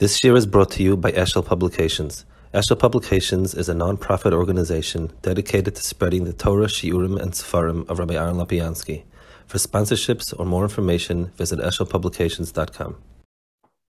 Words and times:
This 0.00 0.24
year 0.24 0.34
is 0.34 0.44
brought 0.44 0.72
to 0.72 0.82
you 0.82 0.96
by 0.96 1.12
Eshel 1.12 1.46
Publications. 1.46 2.26
Eshel 2.52 2.76
Publications 2.76 3.54
is 3.54 3.68
a 3.68 3.74
non-profit 3.74 4.32
organization 4.32 5.12
dedicated 5.22 5.76
to 5.76 5.82
spreading 5.84 6.24
the 6.24 6.32
Torah, 6.32 6.66
Shiurim, 6.66 7.16
and 7.16 7.30
Sefarim 7.30 7.88
of 7.88 8.00
Rabbi 8.00 8.14
Aaron 8.14 8.34
Lopiansky. 8.34 9.04
For 9.46 9.58
sponsorships 9.58 10.34
or 10.36 10.46
more 10.46 10.64
information, 10.64 11.26
visit 11.36 11.60
eshelpublications.com. 11.60 12.96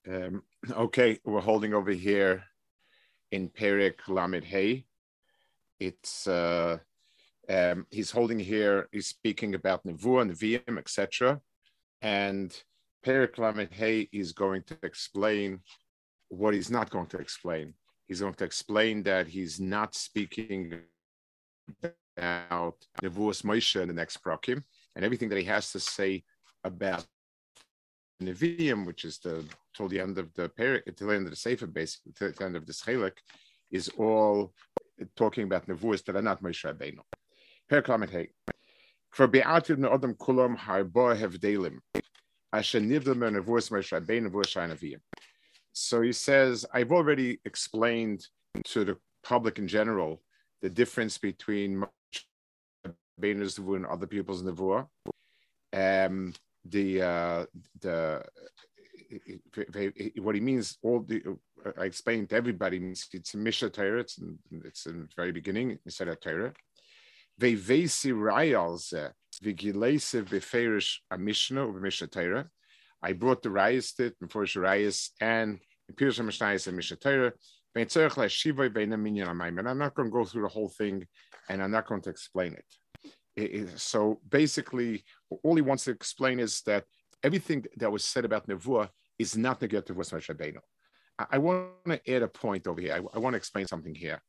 Um, 0.07 0.43
okay, 0.71 1.17
we're 1.25 1.41
holding 1.41 1.73
over 1.73 1.91
here 1.91 2.43
in 3.31 3.49
Perik 3.49 4.07
Lamed 4.07 4.43
Hay. 4.43 4.85
It's 5.79 6.27
uh, 6.27 6.77
um, 7.49 7.87
he's 7.89 8.11
holding 8.11 8.37
here. 8.37 8.89
He's 8.91 9.07
speaking 9.07 9.55
about 9.55 9.83
Nevuah, 9.83 10.31
Vim, 10.33 10.77
etc. 10.77 11.41
And 12.03 12.55
Perik 13.03 13.39
Lamed 13.39 13.73
Hay 13.73 14.07
is 14.11 14.33
going 14.33 14.61
to 14.67 14.77
explain 14.83 15.61
what 16.29 16.53
he's 16.53 16.71
not 16.71 16.89
going 16.89 17.07
to 17.07 17.17
explain. 17.17 17.73
He's 18.07 18.21
going 18.21 18.33
to 18.35 18.43
explain 18.43 19.03
that 19.03 19.27
he's 19.27 19.59
not 19.59 19.95
speaking 19.95 20.79
about 22.17 22.75
Nevuas 23.01 23.43
Moshe 23.43 23.81
in 23.81 23.87
the 23.87 23.93
next 23.93 24.23
prakim, 24.23 24.63
and 24.95 25.03
everything 25.03 25.29
that 25.29 25.37
he 25.37 25.45
has 25.45 25.71
to 25.71 25.79
say 25.79 26.23
about 26.63 27.05
Nevi'im, 28.21 28.85
which 28.85 29.05
is 29.05 29.17
the 29.19 29.43
till 29.75 29.87
the 29.87 29.99
end 29.99 30.17
of 30.17 30.33
the 30.33 30.47
period, 30.49 30.83
till 30.95 31.07
the 31.07 31.15
end 31.15 31.25
of 31.25 31.31
the 31.31 31.35
Sefer, 31.35 31.67
basically, 31.67 32.13
till 32.13 32.31
the 32.31 32.45
end 32.45 32.55
of 32.55 32.65
the 32.65 32.73
Chelik, 32.73 33.17
is 33.71 33.89
all 33.97 34.53
talking 35.15 35.43
about 35.43 35.67
Nevuas 35.67 36.03
that 36.05 36.15
are 36.15 36.21
not 36.21 36.41
Moshe 36.41 36.63
Rabbeinu. 36.63 36.99
Perik 37.69 38.09
Hey. 38.09 38.29
For 39.11 39.27
be'ativ 39.27 39.77
ne'odam 39.77 40.15
kulam 40.15 40.57
harbo 40.57 41.15
hevdelim, 41.17 41.79
asher 42.53 42.79
nivdel 42.79 43.15
mer 43.15 43.31
Nevuas 43.31 43.69
Moshe 43.71 43.99
Rabbeinu 43.99 44.29
Nevuas 44.29 44.47
Shai 44.49 44.67
Nevi'im. 44.67 45.01
So 45.77 46.01
he 46.01 46.13
says, 46.13 46.65
I've 46.73 46.93
already 46.93 47.39
explained 47.43 48.25
to 48.63 48.85
the 48.85 48.97
public 49.23 49.59
in 49.59 49.67
general 49.67 50.21
the 50.61 50.69
difference 50.69 51.17
between 51.17 51.83
Beinus 53.21 53.59
Nevuah 53.59 53.75
and 53.75 53.85
other 53.85 54.07
people's 54.07 54.41
Nevuah. 54.41 54.87
Um, 55.73 56.33
the 56.63 57.01
uh, 57.01 57.45
the 57.81 58.23
what 60.21 60.35
he 60.35 60.41
means, 60.41 60.77
all 60.81 61.01
the 61.01 61.21
I 61.77 61.83
explained 61.83 62.29
to 62.29 62.37
everybody 62.37 62.79
means 62.79 63.07
it's 63.11 63.33
a 63.33 63.37
Misha 63.37 63.69
Torah, 63.69 63.99
it's 63.99 64.17
in, 64.17 64.39
it's 64.63 64.85
in 64.85 65.01
the 65.01 65.09
very 65.17 65.33
beginning, 65.33 65.77
instead 65.83 66.07
of 66.07 66.21
Torah. 66.21 66.53
Vevesi 67.39 68.13
Rayals, 68.13 68.93
Vigilese 69.43 70.23
Beferish 70.23 70.99
a 71.11 71.17
Mishnah 71.17 71.67
or 71.67 71.79
Mishnah 71.81 72.07
Torah. 72.07 72.49
I 73.01 73.13
brought 73.13 73.43
the 73.43 73.49
Rayas 73.49 73.99
it, 73.99 74.19
before 74.19 74.43
Rayas 74.43 75.09
and 75.21 75.59
Pirush 75.93 76.19
Mishnayis 76.19 76.67
and 76.67 76.75
Mishnah 76.75 76.97
Torah. 76.97 77.33
I'm 77.77 77.87
not 79.77 79.95
going 79.95 80.07
to 80.07 80.11
go 80.11 80.25
through 80.25 80.41
the 80.43 80.47
whole 80.47 80.69
thing, 80.69 81.05
and 81.49 81.61
I'm 81.61 81.71
not 81.71 81.87
going 81.87 82.01
to 82.01 82.09
explain 82.09 82.53
it 82.53 82.65
so 83.75 84.19
basically, 84.29 85.03
all 85.43 85.55
he 85.55 85.61
wants 85.61 85.85
to 85.85 85.91
explain 85.91 86.39
is 86.39 86.61
that 86.61 86.85
everything 87.23 87.65
that 87.77 87.91
was 87.91 88.03
said 88.03 88.25
about 88.25 88.47
Nevuah 88.47 88.89
is 89.19 89.37
not 89.37 89.61
negative 89.61 89.95
with 89.95 90.09
Moshe 90.09 90.33
Rabbeinu. 90.33 90.59
I, 91.19 91.25
I 91.31 91.37
want 91.37 91.69
to 91.87 92.13
add 92.13 92.23
a 92.23 92.27
point 92.27 92.67
over 92.67 92.79
here. 92.79 92.93
I, 92.93 93.17
I 93.17 93.19
want 93.19 93.33
to 93.33 93.37
explain 93.37 93.67
something 93.67 93.95
here. 93.95 94.21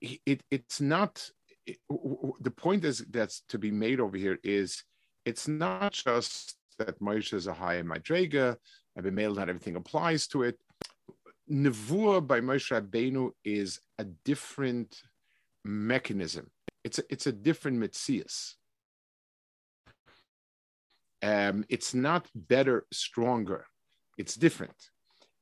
It, 0.00 0.42
it's 0.50 0.80
not 0.80 1.30
the 1.66 2.50
point 2.50 2.84
is 2.84 2.98
that's 3.08 3.42
to 3.48 3.58
be 3.58 3.70
made 3.70 3.98
over 3.98 4.18
here 4.18 4.38
is 4.44 4.84
it's 5.24 5.48
not 5.48 5.92
just 5.92 6.56
that 6.78 7.00
Moshe 7.00 7.32
is 7.32 7.46
a 7.46 7.54
higher 7.54 7.84
madrega, 7.84 8.56
and 8.96 9.04
B'meil 9.04 9.36
not 9.36 9.48
everything 9.48 9.76
applies 9.76 10.26
to 10.28 10.42
it. 10.42 10.58
Nevuah 11.50 12.26
by 12.26 12.40
Moshe 12.40 12.70
Rabbeinu 12.72 13.30
is 13.44 13.80
a 13.98 14.04
different 14.04 15.02
mechanism. 15.64 16.50
It's 16.84 16.98
a, 16.98 17.02
it's 17.10 17.26
a 17.26 17.32
different 17.32 17.78
mitzias. 17.78 18.54
Um, 21.22 21.64
it's 21.68 21.94
not 21.94 22.28
better, 22.34 22.86
stronger. 22.92 23.66
It's 24.18 24.34
different, 24.34 24.76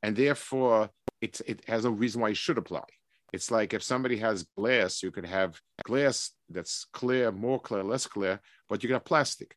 and 0.03 0.17
therefore 0.17 0.91
it's 1.21 1.41
it 1.41 1.62
has 1.67 1.85
a 1.85 1.91
reason 1.91 2.21
why 2.21 2.31
it 2.31 2.37
should 2.37 2.59
apply. 2.59 2.85
It's 3.33 3.51
like 3.51 3.73
if 3.73 3.83
somebody 3.83 4.19
has 4.19 4.47
glass, 4.56 5.03
you 5.03 5.11
could 5.11 5.27
have 5.27 5.61
glass 5.85 6.33
that's 6.49 6.87
clear, 6.93 7.33
more 7.33 7.61
clear, 7.61 7.83
less 7.83 8.06
clear, 8.06 8.41
but 8.69 8.83
you 8.83 8.89
can 8.89 8.95
have 8.95 9.05
plastic. 9.05 9.56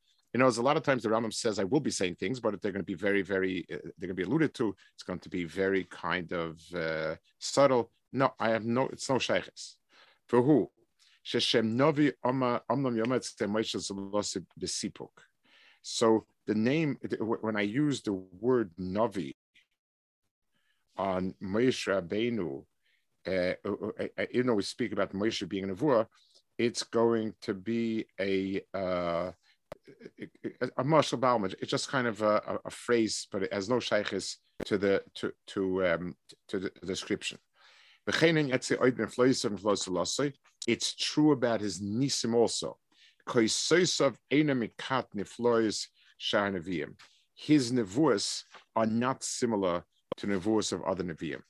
You 0.33 0.39
know, 0.39 0.47
as 0.47 0.57
a 0.57 0.61
lot 0.61 0.77
of 0.77 0.83
times 0.83 1.03
the 1.03 1.09
Rambam 1.09 1.33
says, 1.33 1.59
I 1.59 1.65
will 1.65 1.81
be 1.81 1.91
saying 1.91 2.15
things, 2.15 2.39
but 2.39 2.61
they're 2.61 2.71
going 2.71 2.83
to 2.83 2.85
be 2.85 2.93
very, 2.93 3.21
very, 3.21 3.65
uh, 3.71 3.77
they're 3.97 4.07
going 4.07 4.15
to 4.15 4.23
be 4.23 4.23
alluded 4.23 4.53
to. 4.55 4.75
It's 4.93 5.03
going 5.03 5.19
to 5.19 5.29
be 5.29 5.43
very 5.43 5.83
kind 5.85 6.31
of 6.31 6.61
uh, 6.73 7.15
subtle. 7.39 7.91
No, 8.13 8.33
I 8.39 8.49
have 8.49 8.65
no, 8.65 8.87
it's 8.87 9.09
no 9.09 9.17
shaykhs. 9.17 9.77
For 10.27 10.41
who? 10.41 10.69
So 11.23 11.39
the 16.47 16.55
name, 16.55 16.97
when 17.41 17.55
I 17.55 17.61
use 17.61 18.01
the 18.01 18.13
word 18.13 18.71
Novi 18.77 19.35
on 20.97 21.35
Moshe 21.41 21.87
Rabbeinu, 21.87 22.63
uh, 23.27 23.53
uh, 23.67 24.07
uh, 24.17 24.25
even 24.31 24.47
though 24.47 24.55
we 24.55 24.63
speak 24.63 24.93
about 24.93 25.13
Moshe 25.13 25.47
being 25.47 25.65
a 25.65 25.67
Nevuah, 25.67 26.07
it's 26.57 26.83
going 26.83 27.33
to 27.41 27.53
be 27.53 28.05
a 28.19 28.61
uh, 28.73 29.31
a 30.77 30.83
marshal 30.83 31.17
Bauman. 31.17 31.53
It's 31.59 31.71
just 31.71 31.89
kind 31.89 32.07
of 32.07 32.21
a, 32.21 32.59
a, 32.65 32.69
phrase, 32.69 33.27
but 33.31 33.43
it 33.43 33.53
has 33.53 33.69
no 33.69 33.77
shaykhis 33.77 34.35
to 34.65 34.77
the 34.77 35.03
to 35.15 35.31
to 35.47 35.85
um, 35.85 36.15
to 36.49 36.59
the 36.59 36.71
description. 36.85 37.37
It's 40.67 40.95
true 40.95 41.31
about 41.31 41.61
his 41.61 41.81
nisim 41.81 42.33
also. 42.33 42.77
His 47.35 47.71
nevuas 47.71 48.43
are 48.75 48.85
not 48.85 49.23
similar 49.23 49.83
to 50.17 50.27
nevuas 50.27 50.73
of 50.73 50.83
other 50.83 51.03
neviim. 51.03 51.41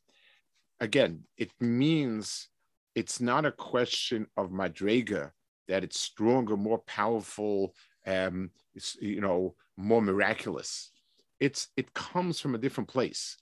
Again, 0.79 1.23
it 1.37 1.51
means 1.59 2.49
it's 2.95 3.21
not 3.21 3.45
a 3.45 3.51
question 3.51 4.27
of 4.35 4.51
madrega 4.51 5.31
that 5.67 5.83
it's 5.83 5.99
stronger, 5.99 6.57
more 6.57 6.79
powerful, 6.79 7.73
um, 8.05 8.51
you 8.99 9.21
know 9.21 9.55
more 9.77 10.01
miraculous. 10.01 10.91
It's 11.39 11.69
it 11.75 11.93
comes 11.93 12.39
from 12.39 12.55
a 12.55 12.59
different 12.59 12.89
place. 12.89 13.37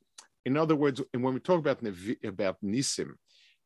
In 0.45 0.57
other 0.57 0.75
words, 0.75 1.01
when 1.13 1.33
we 1.33 1.39
talk 1.39 1.59
about 1.59 1.81
about 2.23 2.57
nisim, 2.63 3.11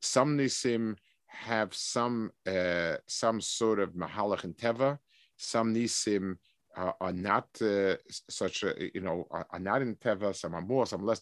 some 0.01 0.37
nisim 0.37 0.95
have 1.27 1.73
some 1.73 2.31
uh, 2.47 2.97
some 3.07 3.41
sort 3.41 3.79
of 3.79 3.93
mahalach 3.93 4.43
and 4.43 4.55
teva. 4.55 4.99
Some 5.37 5.73
nisim 5.73 6.37
uh, 6.75 6.91
are 6.99 7.13
not 7.13 7.47
uh, 7.61 7.95
such 8.29 8.63
a 8.63 8.89
you 8.93 9.01
know 9.01 9.27
are, 9.31 9.45
are, 9.51 9.59
not 9.59 9.81
in 9.81 9.95
teva. 9.95 10.35
Some 10.35 10.55
are 10.55 10.61
more, 10.61 10.85
some 10.85 11.05
less. 11.05 11.21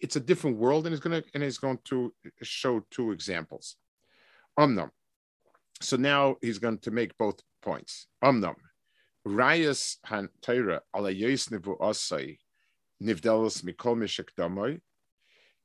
It's 0.00 0.16
a 0.16 0.20
different 0.20 0.56
world, 0.56 0.86
and 0.86 0.94
it's 0.94 1.02
to 1.02 1.24
and 1.34 1.42
it's 1.42 1.58
going 1.58 1.78
to 1.84 2.12
show 2.42 2.84
two 2.90 3.12
examples. 3.12 3.76
Omnam. 4.58 4.90
So 5.80 5.96
now 5.96 6.36
he's 6.42 6.58
going 6.58 6.78
to 6.78 6.90
make 6.90 7.16
both 7.16 7.40
points. 7.62 8.06
Omnam. 8.22 8.56
Rayas 9.28 9.96
han 10.04 10.28
Torah 10.40 10.80
ala 10.94 11.10
yos 11.10 11.48
nevu 11.48 11.78
osai 11.78 12.38
nivdelos 13.02 13.62
mikol 13.62 13.96
mishak 13.96 14.30
damoy. 14.38 14.80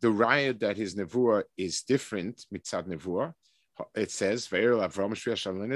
The 0.01 0.09
raya 0.09 0.59
that 0.59 0.75
his 0.75 0.95
nevuah 0.95 1.43
is 1.57 1.81
different 1.83 2.45
mitzad 2.53 2.87
nevuah. 2.87 3.33
It 3.95 4.11
says 4.11 4.47
ve'er 4.47 4.85
avram 4.85 5.13
shviyah 5.13 5.37
shalom 5.37 5.71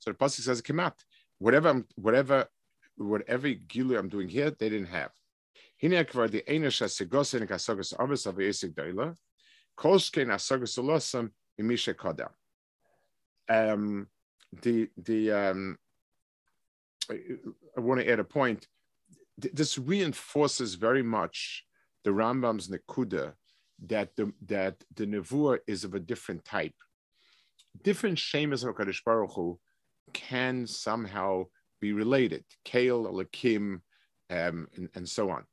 So 0.00 0.10
the 0.10 0.14
pasuk 0.14 0.40
says 0.40 0.62
kemat. 0.62 0.94
Whatever 1.38 1.68
I'm, 1.68 1.86
whatever 1.94 2.46
whatever 2.96 3.48
gilu 3.48 3.96
I'm 3.96 4.08
doing 4.08 4.28
here, 4.28 4.50
they 4.50 4.68
didn't 4.68 4.88
have. 4.88 5.12
Hine 5.80 5.92
akvar 6.04 6.28
the 6.28 6.42
einish 6.42 6.82
hasigos 6.82 7.34
and 7.34 7.48
kasogos 7.48 7.96
avos 7.96 8.26
of 8.26 8.34
yesik 8.34 8.74
daila. 8.74 9.14
Kol 9.76 9.98
shkein 9.98 10.28
asogos 10.28 10.76
olosam 10.78 11.30
imisha 11.60 11.94
kodam. 11.94 12.30
Um, 13.48 14.08
the 14.62 14.88
the 14.96 15.30
um, 15.30 15.78
I 17.10 17.80
want 17.80 18.00
to 18.00 18.10
add 18.10 18.20
a 18.20 18.24
point. 18.24 18.66
This 19.38 19.78
reinforces 19.78 20.74
very 20.74 21.02
much 21.02 21.64
the 22.04 22.10
Rambam's 22.10 22.68
Nekuda 22.68 23.34
that 23.86 24.16
the 24.16 24.32
that 24.46 24.76
the 24.94 25.06
nevuah 25.06 25.58
is 25.66 25.84
of 25.84 25.94
a 25.94 26.00
different 26.00 26.44
type. 26.44 26.74
different 27.82 28.18
shemas 28.18 28.64
of 28.64 28.74
Hakadosh 28.74 29.04
Baruch 29.04 29.32
Hu 29.34 29.58
can 30.12 30.66
somehow 30.66 31.44
be 31.80 31.92
related. 31.92 32.44
Kael, 32.64 33.06
Lakim, 33.06 33.80
um, 34.30 34.68
and, 34.76 34.88
and 34.94 35.08
so 35.08 35.30
on. 35.30 35.44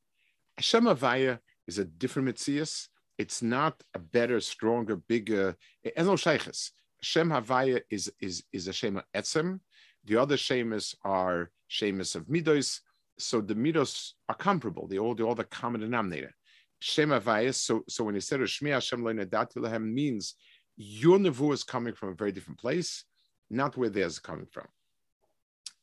Hashem 0.58 0.86
Havaya 0.86 1.40
is 1.68 1.78
a 1.78 1.86
different 1.86 2.28
mitzias. 2.30 2.88
It's 3.18 3.42
not 3.42 3.82
a 3.94 4.00
better, 4.00 4.40
stronger, 4.40 4.96
bigger. 4.96 5.56
Hashem 5.86 7.30
Havaya 7.30 7.82
is 7.90 8.12
is 8.20 8.44
is 8.52 8.68
a 8.68 8.74
shema 8.74 9.02
etzem. 9.16 9.60
The 10.06 10.18
other 10.18 10.38
shemas 10.38 10.96
are 11.04 11.52
shemas 11.70 12.16
of 12.16 12.26
midos. 12.28 12.80
So 13.18 13.42
the 13.42 13.56
midos 13.56 14.12
are 14.30 14.36
comparable. 14.36 14.88
They 14.88 15.00
all 15.00 15.16
they 15.16 15.24
all 15.24 15.36
the 15.36 15.44
common 15.46 15.82
denominator. 15.82 16.34
Shem 16.80 17.10
Havaya. 17.10 17.54
So 17.54 17.84
so 17.88 18.04
when 18.04 18.16
he 18.16 18.22
said 18.22 18.40
Shmi 18.40 18.72
Hashem 18.72 19.04
Lo 19.04 19.14
Lahem 19.14 19.94
means 19.94 20.36
your 20.78 21.18
nevu 21.18 21.54
is 21.54 21.64
coming 21.64 21.94
from 21.94 22.10
a 22.10 22.16
very 22.16 22.32
different 22.32 22.60
place, 22.60 23.06
not 23.50 23.78
where 23.78 23.90
theirs 23.90 24.14
is 24.14 24.20
coming 24.20 24.48
from. 24.52 24.68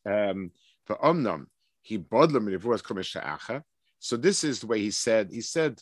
Um, 0.04 0.50
for 0.84 0.96
Omnam, 0.96 1.46
he 1.80 1.98
bodlam 1.98 2.46
nevuas 2.46 2.82
komisha 2.82 3.62
So 3.98 4.16
this 4.16 4.44
is 4.44 4.60
the 4.60 4.66
way 4.66 4.80
he 4.80 4.90
said. 4.90 5.30
He 5.32 5.40
said 5.40 5.80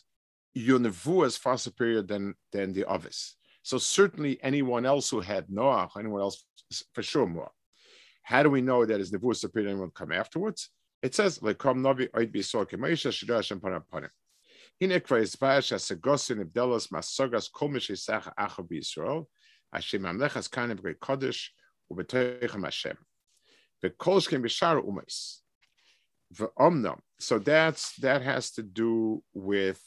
your 0.53 0.79
nevu 0.79 1.25
is 1.25 1.37
far 1.37 1.57
superior 1.57 2.01
than 2.01 2.35
than 2.51 2.73
the 2.73 2.89
others. 2.89 3.35
So 3.63 3.77
certainly 3.77 4.39
anyone 4.41 4.85
else 4.85 5.09
who 5.09 5.19
had 5.19 5.47
Noach, 5.47 5.91
anyone 5.97 6.21
else 6.21 6.43
for 6.93 7.03
sure 7.03 7.27
more. 7.27 7.51
How 8.31 8.43
do 8.43 8.49
we 8.49 8.61
know 8.61 8.85
that 8.85 9.01
his 9.01 9.11
Nevuah 9.11 9.43
opinion 9.43 9.77
will 9.77 9.89
come 9.89 10.13
afterwards? 10.13 10.69
It 11.01 11.13
says, 11.13 11.39
Lekom 11.39 11.81
Novi 11.81 12.07
Oid 12.07 12.33
Bisorke 12.33 12.75
Moisha 12.75 13.11
Shirash 13.11 13.51
and 13.51 13.61
Panapanim. 13.61 14.07
Hine 14.79 15.01
Kreis 15.01 15.37
Vash 15.37 15.71
Asagosin 15.73 16.41
Ibdelos 16.41 16.87
Masogas 16.93 17.51
Komish 17.51 17.91
Isach 17.91 18.33
Achav 18.39 18.69
Yisrael, 18.71 19.25
Hashem 19.73 20.03
Amlechas 20.03 20.49
Kanev 20.49 20.81
Grey 20.81 20.93
Kodesh, 20.93 21.47
Ubetoichem 21.91 22.63
Hashem. 22.63 22.97
The 23.81 23.89
be 23.89 23.95
Bishar 23.95 24.81
Umais. 24.81 25.39
The 26.31 26.49
Omnam. 26.57 26.99
So 27.19 27.37
that's 27.37 27.97
that 27.97 28.21
has 28.21 28.51
to 28.51 28.63
do 28.63 29.21
with 29.33 29.81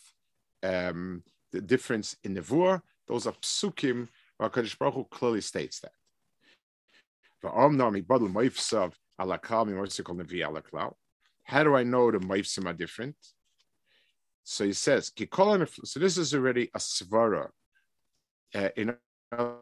um, 0.62 1.22
the 1.50 1.62
difference 1.62 2.14
in 2.22 2.34
the 2.34 2.42
Nevuah. 2.42 2.82
Those 3.08 3.26
are 3.26 3.32
psukim, 3.40 4.08
where 4.36 4.50
Kodesh 4.50 4.76
Baruch 4.78 4.94
Hu 4.96 5.04
clearly 5.10 5.40
states 5.40 5.80
that. 5.80 5.92
How 11.44 11.62
do 11.62 11.76
I 11.76 11.82
know 11.82 12.10
the 12.10 12.18
Maifsim 12.18 12.66
are 12.66 12.72
different? 12.72 13.16
So 14.44 14.64
he 14.64 14.72
says, 14.72 15.12
so 15.16 16.00
this 16.00 16.18
is 16.18 16.34
already 16.34 16.70
a 16.74 16.78
svara. 16.78 17.48
Uh, 18.54 18.68
in 18.76 18.96
other 19.32 19.54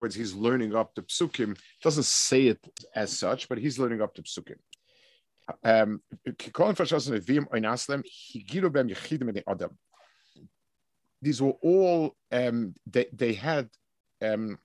words, 0.00 0.14
he's 0.14 0.34
learning 0.34 0.74
up 0.74 0.94
the 0.94 1.02
psukim. 1.02 1.58
Doesn't 1.82 2.04
say 2.04 2.46
it 2.48 2.60
as 2.94 3.18
such, 3.18 3.48
but 3.48 3.58
he's 3.58 3.78
learning 3.78 4.02
up 4.02 4.14
the 4.14 4.22
psukim. 4.22 4.58
Um, 5.62 6.02
these 11.22 11.42
were 11.42 11.54
all 11.62 12.16
um, 12.32 12.74
they, 12.86 13.06
they 13.12 13.32
had 13.32 13.68
um, 14.22 14.58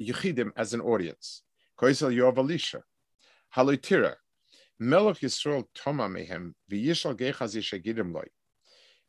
Yechidim 0.00 0.52
as 0.56 0.74
an 0.74 0.80
audience. 0.80 1.42
Koisel 1.78 2.14
Yov 2.14 2.38
Elisha, 2.38 2.82
Haloitira, 3.54 4.14
Melech 4.78 5.20
Yisrael 5.20 5.64
Toma 5.74 6.08
Mehem, 6.08 6.52
V'yishal 6.70 7.14
Gechazi 7.14 7.60
Shegidim 7.60 8.14
Loi. 8.14 8.26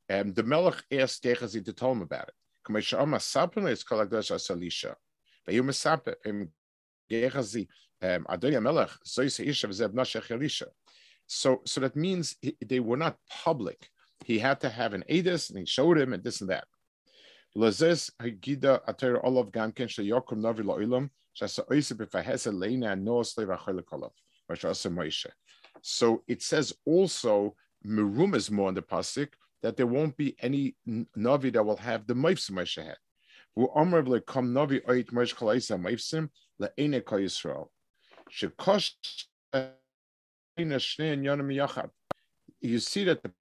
Um, 0.09 0.33
the 0.33 0.43
Melech 0.43 0.83
asked 0.91 1.23
Gechazi 1.23 1.63
to 1.63 1.73
tell 1.73 1.91
him 1.91 2.01
about 2.01 2.29
it. 2.29 2.33
Kamesha 2.65 2.99
Oma 2.99 3.19
Sapin 3.19 3.67
is 3.67 3.83
Kolagdosh 3.83 4.31
Asalisha. 4.31 4.95
V'yu 5.47 5.63
Mesape, 5.63 6.15
Im 6.25 6.49
Gechazi, 7.09 7.67
Adonia 8.03 8.61
Melech, 8.61 8.91
Zoyse 9.05 9.45
Isha 9.45 9.67
V'zeb 9.67 9.93
Nashech 9.93 10.31
Elisha. 10.31 10.67
So, 11.25 11.61
so 11.65 11.81
that 11.81 11.95
means 11.95 12.35
they 12.65 12.79
were 12.79 12.97
not 12.97 13.17
public. 13.29 13.89
He 14.25 14.39
had 14.39 14.61
to 14.61 14.69
have 14.69 14.93
an 14.93 15.03
edis, 15.09 15.49
and 15.49 15.59
he 15.59 15.65
showed 15.65 15.97
him, 15.97 16.13
and 16.13 16.23
this 16.23 16.41
and 16.41 16.49
that. 16.49 16.65
Hagida 17.57 19.23
Olav 19.23 19.51
Gamken 19.51 19.87
Shayokum 19.87 20.41
Shasa. 24.55 25.31
So 25.81 26.23
it 26.27 26.41
says 26.41 26.73
also, 26.85 27.55
Merum 27.85 28.35
is 28.35 28.51
more 28.51 28.67
on 28.67 28.73
the 28.73 28.81
pasuk 28.81 29.29
that 29.61 29.77
there 29.77 29.87
won't 29.87 30.17
be 30.17 30.35
any 30.39 30.75
navi 30.87 31.53
that 31.53 31.63
will 31.63 31.77
have 31.77 32.05
the 32.05 32.13
moifsim 32.13 32.51
Moshe 32.51 32.83
had. 32.83 32.97
Who 33.55 33.69
honorably 33.73 34.21
come 34.21 34.53
navi 34.53 34.85
oit 34.87 35.11
Moshe 35.11 35.35
chalaisa 35.35 35.79
moifsim 35.79 36.29
le'ene 36.61 37.03
kol 37.03 37.19
Yisrael. 37.19 37.69
Shekosh 38.31 38.91
you 40.57 40.79
see 42.79 43.03
that 43.03 43.21
the 43.23 43.31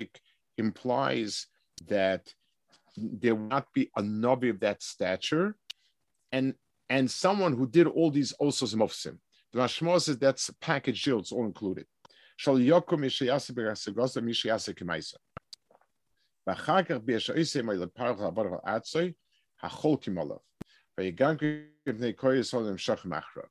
implies 0.59 1.47
that 1.89 2.35
there 2.97 3.35
will 3.35 3.49
not 3.49 3.67
be 3.73 3.91
a 3.97 4.03
Navi 4.03 4.51
of 4.51 4.61
that 4.61 4.83
stature 4.83 5.57
and 6.33 6.55
and 6.89 7.11
someone 7.11 7.53
who 7.53 7.67
did 7.67 7.87
all 7.87 8.11
these 8.11 8.33
osos 8.41 8.75
mofsim. 8.75 9.19
The 9.53 9.61
Mashmor 9.61 10.01
says 10.01 10.19
that's 10.19 10.49
a 10.49 10.55
package 10.57 11.03
deal, 11.03 11.19
it's 11.19 11.33
all 11.33 11.45
included. 11.45 11.87
Shal 12.37 12.57
Yakum 12.57 13.01
Mishayasa 13.01 13.53
Birasagosa 13.53 14.23
Mishayasa 14.23 14.75
Kemaisa. 14.75 15.15
Bachakar 16.49 17.01
Bishaisa 17.01 17.63
Maila 17.63 17.93
Parha 17.93 18.31
Barha 18.33 18.63
Atsoi, 18.65 19.15
Hachol 19.63 20.01
Kimalov. 20.03 20.41
Vayaganki 20.99 21.65
Koyasolim 21.89 22.77
Shach 22.77 23.05
Machrov. 23.07 23.49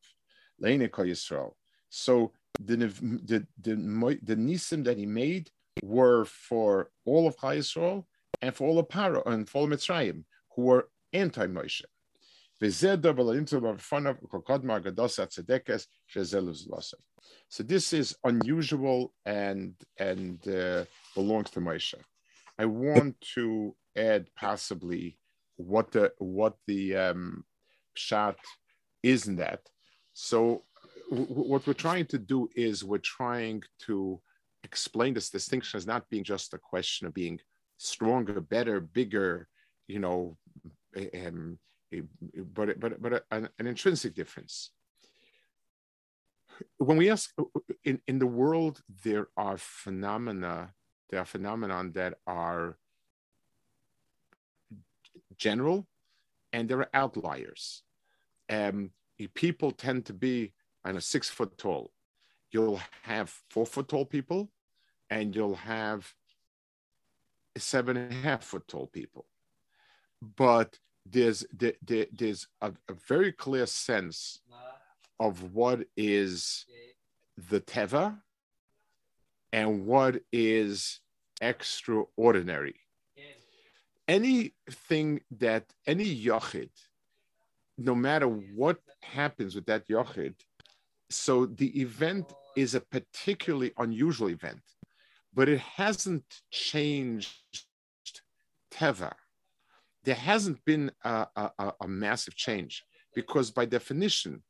Lane 0.59 0.88
Koyisrael. 0.88 1.53
So 1.89 2.31
the, 2.59 2.77
the, 2.77 2.88
the, 2.88 3.47
the, 3.62 4.19
the 4.24 4.36
Nisim 4.36 4.83
that 4.86 4.97
he 4.97 5.06
made 5.06 5.50
were 5.83 6.25
for 6.25 6.92
all 7.06 7.27
of 7.27 7.36
Chayisrael 7.38 8.06
and 8.42 8.56
for 8.56 8.68
all 8.68 8.80
of 8.80 8.88
Paro 8.88 9.26
and 9.26 9.48
for 9.48 9.62
all 9.62 9.68
Mitzrayim, 9.68 10.24
who 10.56 10.64
were 10.64 10.90
anti-Moshe. 11.14 11.84
So 17.50 17.64
this 17.64 17.94
is 17.94 18.16
unusual 18.24 19.14
and 19.26 19.74
and 19.98 20.48
uh, 20.48 20.86
belongs 21.14 21.50
to 21.52 21.60
Moshe. 21.60 21.96
I 22.58 22.66
want 22.66 23.20
to 23.36 23.76
add 23.98 24.28
possibly 24.36 25.20
what 25.58 25.92
the 25.92 26.14
what 26.20 26.56
the 26.68 26.96
um, 26.96 27.44
shot 27.96 28.38
is 29.04 29.28
in 29.28 29.36
that. 29.38 29.62
So 30.14 30.64
w- 31.10 31.28
what 31.28 31.68
we're 31.68 31.74
trying 31.74 32.06
to 32.07 32.18
do 32.18 32.50
is 32.56 32.83
we're 32.83 32.98
trying 33.00 33.64
to 33.88 34.21
explain 34.64 35.14
this 35.14 35.30
distinction 35.30 35.78
as 35.78 35.86
not 35.86 36.09
being 36.09 36.24
just 36.24 36.54
a 36.54 36.57
question 36.57 37.06
of 37.07 37.14
being 37.14 37.40
stronger, 37.78 38.42
better, 38.42 38.80
bigger, 38.80 39.48
you 39.88 40.00
know, 40.00 40.38
um, 41.14 41.60
but 42.54 42.80
but 42.80 43.02
but 43.02 43.26
an, 43.32 43.50
an 43.60 43.68
intrinsic 43.68 44.14
difference. 44.14 44.72
When 46.78 46.98
we 46.98 47.10
ask 47.10 47.34
in, 47.84 48.00
in 48.08 48.20
the 48.20 48.28
world, 48.28 48.82
there 49.04 49.28
are 49.36 49.58
phenomena, 49.58 50.74
there 51.10 51.20
are 51.20 51.26
phenomenon 51.26 51.92
that 51.94 52.16
are 52.26 52.78
general, 55.38 55.86
and 56.54 56.70
there 56.70 56.80
are 56.80 56.90
outliers. 56.94 57.84
Um, 58.50 58.92
people 59.34 59.72
tend 59.72 60.06
to 60.06 60.14
be, 60.14 60.54
I 60.84 60.92
know, 60.92 61.00
six 61.00 61.30
foot 61.30 61.58
tall. 61.58 61.92
You'll 62.52 62.80
have 63.02 63.34
four 63.50 63.66
foot 63.66 63.90
tall 63.90 64.06
people, 64.06 64.50
and 65.10 65.36
you'll 65.36 65.56
have 65.56 66.14
seven 67.57 67.97
and 67.97 68.12
a 68.12 68.16
half 68.16 68.44
foot 68.44 68.68
tall 68.68 68.88
people. 68.88 69.26
But 70.21 70.80
there's 71.06 71.45
there, 71.54 71.74
there's 72.12 72.47
a, 72.62 72.74
a, 72.90 72.94
very 73.07 73.31
clear 73.31 73.66
sense 73.68 74.42
of 75.19 75.54
what 75.54 75.81
is 75.95 76.66
the 77.50 77.62
teva 77.62 78.18
and 79.54 79.85
what 79.85 80.21
is 80.31 81.00
extraordinary. 81.42 82.76
Anything 84.07 85.21
that 85.40 85.66
any 85.88 86.06
yochid, 86.06 86.69
no 87.78 87.95
matter 87.95 88.28
what 88.28 88.78
happens 89.02 89.56
with 89.56 89.66
that 89.66 89.88
yochid, 89.88 90.35
so 91.09 91.45
the 91.45 91.81
event 91.81 92.33
is 92.56 92.76
a 92.76 92.81
particularly 92.81 93.71
unusual 93.78 94.30
event, 94.30 94.62
but 95.35 95.49
it 95.49 95.59
hasn't 95.59 96.42
changed 96.49 97.33
teva 98.71 99.13
there 100.06 100.15
hasn't 100.15 100.63
been 100.65 100.92
a, 101.04 101.27
a, 101.35 101.73
a 101.81 101.87
massive 101.87 102.35
change 102.35 102.83
because 103.15 103.51
by 103.51 103.65
definition, 103.65 104.44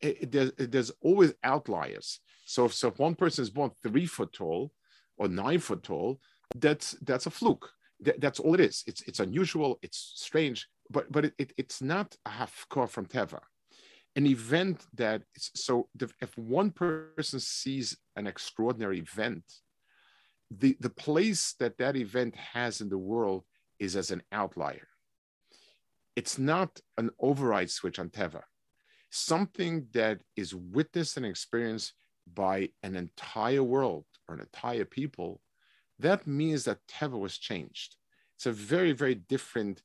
it, 0.00 0.22
it, 0.22 0.32
there's, 0.32 0.52
there's, 0.56 0.92
always 1.02 1.34
outliers. 1.44 2.20
So 2.46 2.64
if, 2.64 2.74
so 2.74 2.88
if 2.88 2.98
one 2.98 3.14
person 3.14 3.42
is 3.42 3.50
born 3.50 3.70
three 3.82 4.06
foot 4.06 4.32
tall 4.32 4.72
or 5.18 5.28
nine 5.28 5.60
foot 5.60 5.82
tall, 5.82 6.20
that's 6.56 6.92
that's 7.02 7.26
a 7.26 7.30
fluke. 7.30 7.68
That, 8.00 8.20
that's 8.20 8.40
all 8.40 8.54
it 8.54 8.60
is. 8.60 8.82
It's 8.86 9.02
it's 9.02 9.20
unusual. 9.20 9.78
It's 9.82 10.14
strange. 10.16 10.66
but 10.90 11.12
but 11.12 11.26
it, 11.26 11.34
it, 11.38 11.52
it's 11.56 11.80
not 11.80 12.16
a 12.26 12.30
hafkor 12.30 12.88
from 12.88 13.06
teva 13.06 13.40
an 14.14 14.26
event 14.26 14.84
that 14.94 15.22
so 15.38 15.88
if 16.20 16.36
one 16.36 16.70
person 16.70 17.40
sees 17.40 17.96
an 18.16 18.26
extraordinary 18.26 18.98
event 18.98 19.44
the 20.58 20.76
the 20.80 20.90
place 20.90 21.54
that 21.60 21.78
that 21.78 21.96
event 21.96 22.34
has 22.36 22.80
in 22.80 22.88
the 22.88 22.98
world 22.98 23.44
is 23.78 23.96
as 23.96 24.10
an 24.10 24.22
outlier. 24.32 24.88
It's 26.16 26.38
not 26.38 26.80
an 26.98 27.10
override 27.18 27.70
switch 27.70 27.98
on 27.98 28.10
teva. 28.10 28.42
Something 29.10 29.86
that 29.92 30.20
is 30.36 30.54
witnessed 30.54 31.16
and 31.16 31.26
experienced 31.26 31.92
by 32.32 32.68
an 32.82 32.96
entire 32.96 33.62
world 33.62 34.04
or 34.28 34.34
an 34.34 34.40
entire 34.40 34.84
people 34.84 35.40
that 35.98 36.26
means 36.26 36.64
that 36.64 36.78
teva 36.88 37.18
was 37.18 37.38
changed. 37.38 37.96
It's 38.36 38.46
a 38.46 38.52
very 38.52 38.92
very 38.92 39.14
different 39.14 39.82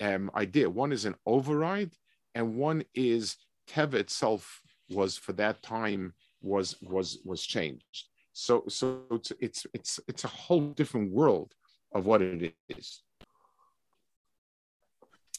um, 0.00 0.30
idea. 0.34 0.68
One 0.68 0.92
is 0.92 1.04
an 1.04 1.14
override 1.26 1.92
and 2.34 2.56
one 2.56 2.84
is 2.94 3.36
Teva 3.68 3.94
itself 3.94 4.60
was 4.88 5.16
for 5.16 5.32
that 5.34 5.62
time 5.62 6.14
was 6.42 6.76
was 6.80 7.18
was 7.24 7.42
changed. 7.42 8.08
So 8.40 8.64
so 8.68 9.02
it's 9.10 9.32
it's 9.38 9.66
it's 9.74 10.00
it's 10.08 10.24
a 10.24 10.28
whole 10.28 10.68
different 10.80 11.12
world 11.12 11.52
of 11.94 12.06
what 12.06 12.22
it 12.22 12.54
is. 12.70 13.02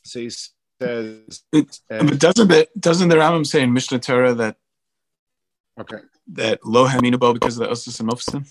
So 0.04 0.20
he 0.20 0.30
says, 0.30 1.44
it, 1.52 1.80
uh, 1.90 2.04
but 2.04 2.20
doesn't 2.20 2.52
it 2.52 2.70
doesn't 2.80 3.10
the 3.10 3.16
Rambam 3.16 3.48
say 3.48 3.64
in 3.64 3.74
Mishnah 3.74 4.00
Torah 4.00 4.36
that 4.36 4.56
okay 5.80 6.02
that 6.34 6.64
lo 6.64 6.88
haminabo 6.88 7.34
because 7.34 7.58
of 7.58 7.68
the 7.68 7.74
osus 7.74 8.00
and 8.00 8.10
mufsim? 8.10 8.48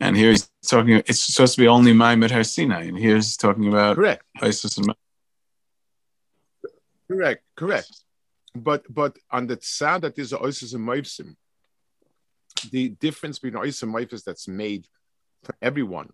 And 0.00 0.16
here 0.16 0.30
he's 0.30 0.50
talking. 0.66 0.96
It's 1.06 1.20
supposed 1.20 1.54
to 1.54 1.60
be 1.60 1.68
only 1.68 1.92
my 1.92 2.16
Har 2.16 2.42
Sinai, 2.42 2.86
and 2.86 2.98
here 2.98 3.14
he's 3.14 3.36
talking 3.36 3.68
about 3.68 3.94
correct 3.94 4.24
Isis 4.42 4.78
and 4.78 4.92
correct, 7.08 7.44
correct 7.54 8.02
but 8.56 8.82
but 8.92 9.16
on 9.30 9.46
the 9.46 9.58
side 9.60 10.02
that 10.02 10.18
is 10.18 10.32
oisis 10.32 10.74
and 10.74 10.86
moifsim, 10.86 11.36
the 12.70 12.90
difference 12.90 13.38
between 13.38 13.62
oisis 13.62 13.82
and 13.82 13.94
moifis 13.94 14.24
that's 14.24 14.48
made 14.48 14.86
for 15.44 15.54
everyone. 15.62 16.10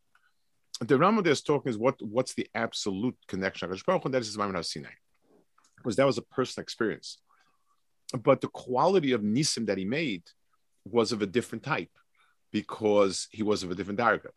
The 0.81 0.97
Rambam 0.97 1.27
is 1.27 1.43
talking 1.43 1.71
is 1.71 1.79
what 1.79 2.01
what's 2.03 2.35
the 2.35 2.49
absolute 2.55 3.17
connection 3.29 3.71
that 3.71 4.21
is 4.21 4.37
Maimon 4.37 4.63
Sinai, 4.65 4.91
because 5.77 5.97
that 5.97 6.07
was 6.07 6.19
a 6.19 6.23
personal 6.23 6.63
experience. 6.63 7.19
But 8.23 8.41
the 8.41 8.49
quality 8.49 9.13
of 9.13 9.23
nisim 9.23 9.67
that 9.67 9.79
he 9.79 9.85
made 9.85 10.25
was 10.85 11.13
of 11.13 11.23
a 11.23 11.27
different 11.27 11.63
type, 11.63 11.91
because 12.51 13.29
he 13.31 13.43
was 13.43 13.63
of 13.63 13.71
a 13.71 13.75
different 13.75 14.01
darga. 14.01 14.31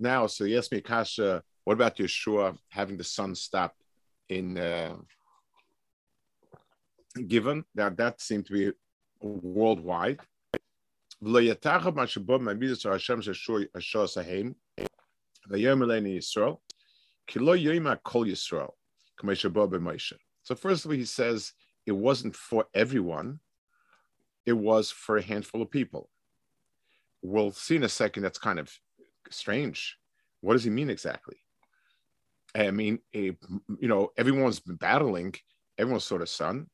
Now, 0.00 0.26
so 0.26 0.44
he 0.44 0.56
asked 0.56 0.72
me, 0.72 0.80
Kasha, 0.80 1.42
what 1.64 1.74
about 1.74 1.96
Yeshua 1.96 2.56
having 2.70 2.96
the 2.96 3.04
sun 3.04 3.34
stop 3.34 3.74
in 4.28 4.56
uh, 4.56 4.96
given 7.26 7.64
that 7.74 7.96
that 7.98 8.20
seemed 8.20 8.46
to 8.46 8.52
be 8.52 8.72
worldwide. 9.22 10.20
So 20.42 20.54
first 20.54 20.84
of 20.84 20.90
all, 20.90 20.96
he 20.96 21.04
says 21.04 21.52
it 21.86 21.92
wasn't 21.92 22.34
for 22.34 22.66
everyone; 22.74 23.40
it 24.46 24.52
was 24.52 24.90
for 24.90 25.16
a 25.16 25.22
handful 25.22 25.62
of 25.62 25.70
people. 25.70 26.08
We'll 27.22 27.52
see 27.52 27.76
in 27.76 27.84
a 27.84 27.88
second. 27.88 28.24
That's 28.24 28.38
kind 28.38 28.58
of 28.58 28.72
strange. 29.30 29.96
What 30.40 30.54
does 30.54 30.64
he 30.64 30.70
mean 30.70 30.90
exactly? 30.90 31.36
I 32.54 32.70
mean, 32.70 32.98
a, 33.14 33.36
you 33.78 33.88
know, 33.88 34.10
everyone's 34.16 34.60
battling. 34.60 35.34
everyone's 35.78 36.04
sort 36.04 36.22
of 36.22 36.28
sun. 36.28 36.66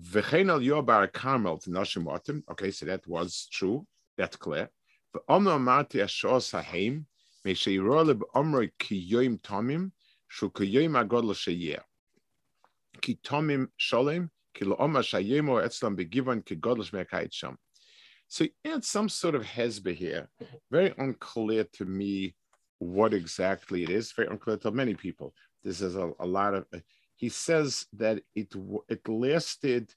V'chein 0.00 0.50
al 0.50 0.60
yobar 0.60 1.12
Carmel 1.12 1.58
to 1.58 1.70
Nashim 1.70 2.04
Watim. 2.04 2.42
Okay, 2.50 2.70
so 2.70 2.86
that 2.86 3.06
was 3.06 3.48
true. 3.50 3.86
That's 4.16 4.36
clear. 4.36 4.70
V'omno 5.14 5.56
amarti 5.58 6.00
ashos 6.02 6.52
haheim 6.52 7.04
me'sheiro 7.44 8.04
leb 8.04 8.20
omroi 8.34 8.70
ki 8.78 9.10
yoim 9.12 9.40
tomim 9.40 9.90
shu 10.28 10.50
ki 10.50 10.72
yoim 10.72 10.92
agodl 11.02 11.32
sheyeh. 11.34 11.80
Ki 13.00 13.18
tomim 13.24 13.68
sholem 13.78 14.30
ki 14.54 14.66
lo 14.66 14.76
omar 14.78 15.02
shayemo 15.02 15.62
etzlam 15.64 15.96
begivon 15.96 16.44
ki 16.44 16.56
godl 16.56 16.88
shmekayit 16.88 17.32
sham. 17.32 17.58
So 18.28 18.44
he 18.44 18.70
adds 18.70 18.88
some 18.88 19.08
sort 19.08 19.34
of 19.34 19.42
hezbe 19.42 19.94
here. 19.94 20.28
Very 20.70 20.94
unclear 20.98 21.64
to 21.74 21.84
me 21.84 22.34
what 22.78 23.14
exactly 23.14 23.82
it 23.82 23.90
is. 23.90 24.12
Very 24.12 24.28
unclear 24.28 24.58
to 24.58 24.70
many 24.70 24.94
people. 24.94 25.34
This 25.64 25.80
is 25.80 25.96
a, 25.96 26.12
a 26.20 26.26
lot 26.26 26.54
of 26.54 26.66
he 27.18 27.28
says 27.28 27.86
that 27.92 28.22
it 28.34 28.54
it 28.88 29.06
lasted 29.08 29.92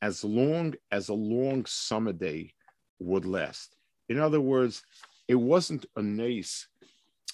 as 0.00 0.24
long 0.24 0.74
as 0.90 1.08
a 1.08 1.14
long 1.14 1.66
summer 1.66 2.12
day 2.12 2.54
would 2.98 3.26
last. 3.26 3.76
In 4.08 4.18
other 4.18 4.40
words, 4.40 4.82
it 5.26 5.34
wasn't 5.34 5.86
a 5.96 6.02
nace 6.02 6.68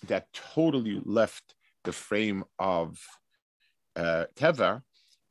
that 0.06 0.32
totally 0.32 1.00
left 1.04 1.54
the 1.84 1.92
frame 1.92 2.42
of 2.58 2.98
uh, 3.96 4.24
Teva. 4.34 4.82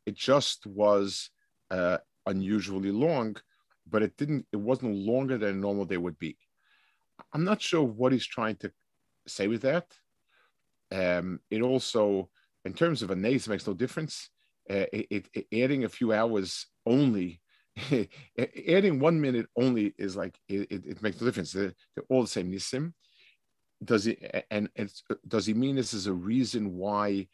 It 0.05 0.15
just 0.15 0.67
was 0.67 1.31
uh, 1.71 1.97
unusually 2.27 2.91
long, 2.91 3.35
but 3.89 4.03
it 4.03 4.15
didn't. 4.15 4.45
It 4.51 4.57
wasn't 4.57 4.95
longer 4.95 5.39
than 5.39 5.55
a 5.55 5.59
normal 5.59 5.85
day 5.85 5.97
would 5.97 6.19
be. 6.19 6.37
I'm 7.33 7.43
not 7.43 7.61
sure 7.61 7.83
what 7.83 8.11
he's 8.11 8.27
trying 8.27 8.57
to 8.57 8.71
say 9.27 9.47
with 9.47 9.63
that. 9.63 9.87
Um, 10.91 11.39
it 11.49 11.61
also 11.61 12.29
in 12.67 12.73
terms 12.73 13.01
of 13.01 13.09
a 13.09 13.15
nace, 13.15 13.47
makes 13.47 13.65
no 13.65 13.73
difference. 13.73 14.29
Uh, 14.69 14.85
it, 14.91 15.27
it, 15.33 15.47
adding 15.63 15.85
a 15.85 15.89
few 15.89 16.11
hours 16.11 16.67
only, 16.85 17.39
adding 18.67 18.99
one 18.99 19.19
minute 19.19 19.47
only 19.55 19.93
is 19.97 20.17
like 20.17 20.37
it, 20.49 20.69
it, 20.69 21.01
makes 21.01 21.19
no 21.19 21.25
difference. 21.25 21.53
They're, 21.53 21.73
they're, 21.95 22.05
all 22.09 22.21
the 22.21 22.27
same 22.27 22.51
nisim. 22.51 22.91
Does 23.83 24.05
he 24.05 24.17
and, 24.51 24.69
does 25.27 25.45
he 25.45 25.53
mean 25.53 25.75
this 25.75 25.93
is 25.93 26.07
a 26.07 26.13
reason 26.13 26.75
why 26.75 27.27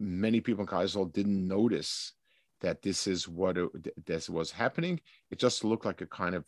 many 0.00 0.40
people 0.40 0.62
in 0.62 0.68
Kaisel 0.68 1.12
didn't 1.12 1.46
notice 1.46 2.14
that 2.60 2.80
this 2.80 3.06
is 3.06 3.28
what 3.28 3.58
it, 3.58 4.06
this 4.06 4.30
was 4.30 4.50
happening? 4.50 5.00
It 5.30 5.38
just 5.38 5.64
looked 5.64 5.84
like 5.84 6.00
a 6.00 6.06
kind 6.06 6.34
of 6.34 6.44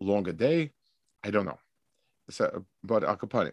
longer 0.00 0.32
day. 0.32 0.72
I 1.22 1.30
don't 1.30 1.46
know. 1.46 1.58
So, 2.30 2.64
but 2.82 3.04
Al 3.04 3.16
Capone. 3.16 3.52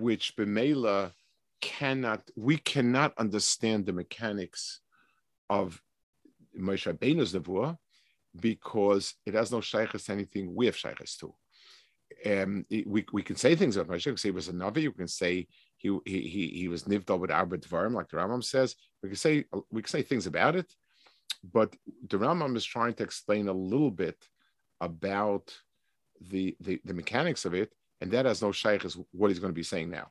which 0.00 0.36
Bemela 0.36 1.12
cannot, 1.60 2.30
we 2.36 2.56
cannot 2.56 3.12
understand 3.18 3.86
the 3.86 3.92
mechanics 3.92 4.80
of 5.48 5.80
Moshe 6.58 6.92
Rabbeinu's 6.92 7.32
Nevuah 7.32 7.76
because 8.38 9.14
it 9.26 9.34
has 9.34 9.52
no 9.52 9.60
shaykhs 9.60 10.04
to 10.04 10.12
anything 10.12 10.54
we 10.54 10.66
have 10.66 10.76
shaykhs 10.76 11.16
to. 11.18 11.34
Um, 12.24 12.66
we, 12.70 13.04
we 13.12 13.22
can 13.22 13.36
say 13.36 13.54
things 13.54 13.76
about 13.76 13.94
Moshe. 13.94 14.06
We 14.06 14.12
can 14.12 14.16
say 14.16 14.28
he 14.28 14.32
was 14.32 14.48
a 14.48 14.52
Navi. 14.52 14.82
You 14.82 14.92
can 14.92 15.08
say 15.08 15.46
he 15.76 15.98
he 16.04 16.48
he, 16.54 16.68
was 16.68 16.84
nivdal 16.84 17.18
with 17.18 17.30
Arba 17.30 17.58
Dvarim, 17.58 17.94
like 17.94 18.08
the 18.08 18.18
Rambam 18.18 18.44
says. 18.44 18.76
We 19.02 19.08
can 19.08 19.16
say 19.16 19.44
we 19.70 19.82
can 19.82 19.88
say 19.88 20.02
things 20.02 20.26
about 20.26 20.54
it, 20.54 20.72
but 21.52 21.74
the 22.08 22.18
Rambam 22.18 22.56
is 22.56 22.64
trying 22.64 22.94
to 22.94 23.02
explain 23.02 23.48
a 23.48 23.52
little 23.52 23.90
bit 23.90 24.16
about 24.80 25.54
the 26.20 26.56
the, 26.60 26.80
the 26.84 26.94
mechanics 26.94 27.44
of 27.44 27.54
it 27.54 27.72
and 28.02 28.10
that 28.10 28.26
has 28.26 28.42
no 28.42 28.50
shaykhs 28.50 28.98
what 29.12 29.28
he's 29.28 29.38
going 29.38 29.52
to 29.52 29.54
be 29.54 29.62
saying 29.62 29.88
now. 29.88 30.08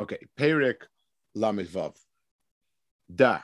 Okay, 0.00 0.26
Perik 0.34 0.86
Lamidvav. 1.36 1.94
Da. 3.14 3.40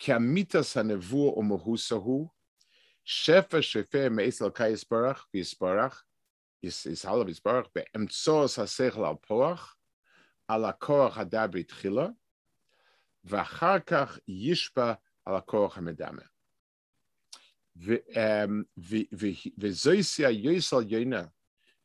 Kamitas 0.00 0.74
hanevu 0.74 1.38
umuhusahu. 1.38 2.28
Shefa 3.06 3.62
shefer 3.62 4.10
meisel 4.10 4.52
kais 4.52 4.84
barach, 4.84 5.20
vis 5.32 5.54
barach. 5.54 5.94
Is 6.60 6.86
is 6.86 7.04
halav 7.04 7.28
is 7.28 7.38
barach. 7.38 7.66
Be 7.72 7.84
emtzos 7.96 8.58
hasechel 8.58 9.06
al 9.06 9.16
poach. 9.16 9.60
Ala 10.48 10.76
koach 10.78 11.12
hadabri 11.12 11.64
tchila. 11.64 12.12
yishpa 13.24 13.80
kach 13.80 14.18
yishba 14.28 14.98
ala 15.24 15.40
koach 15.40 15.74
hamedame. 15.74 16.24
Vezoisia 19.56 20.30
yoisal 20.32 20.84
yoina 20.90 21.30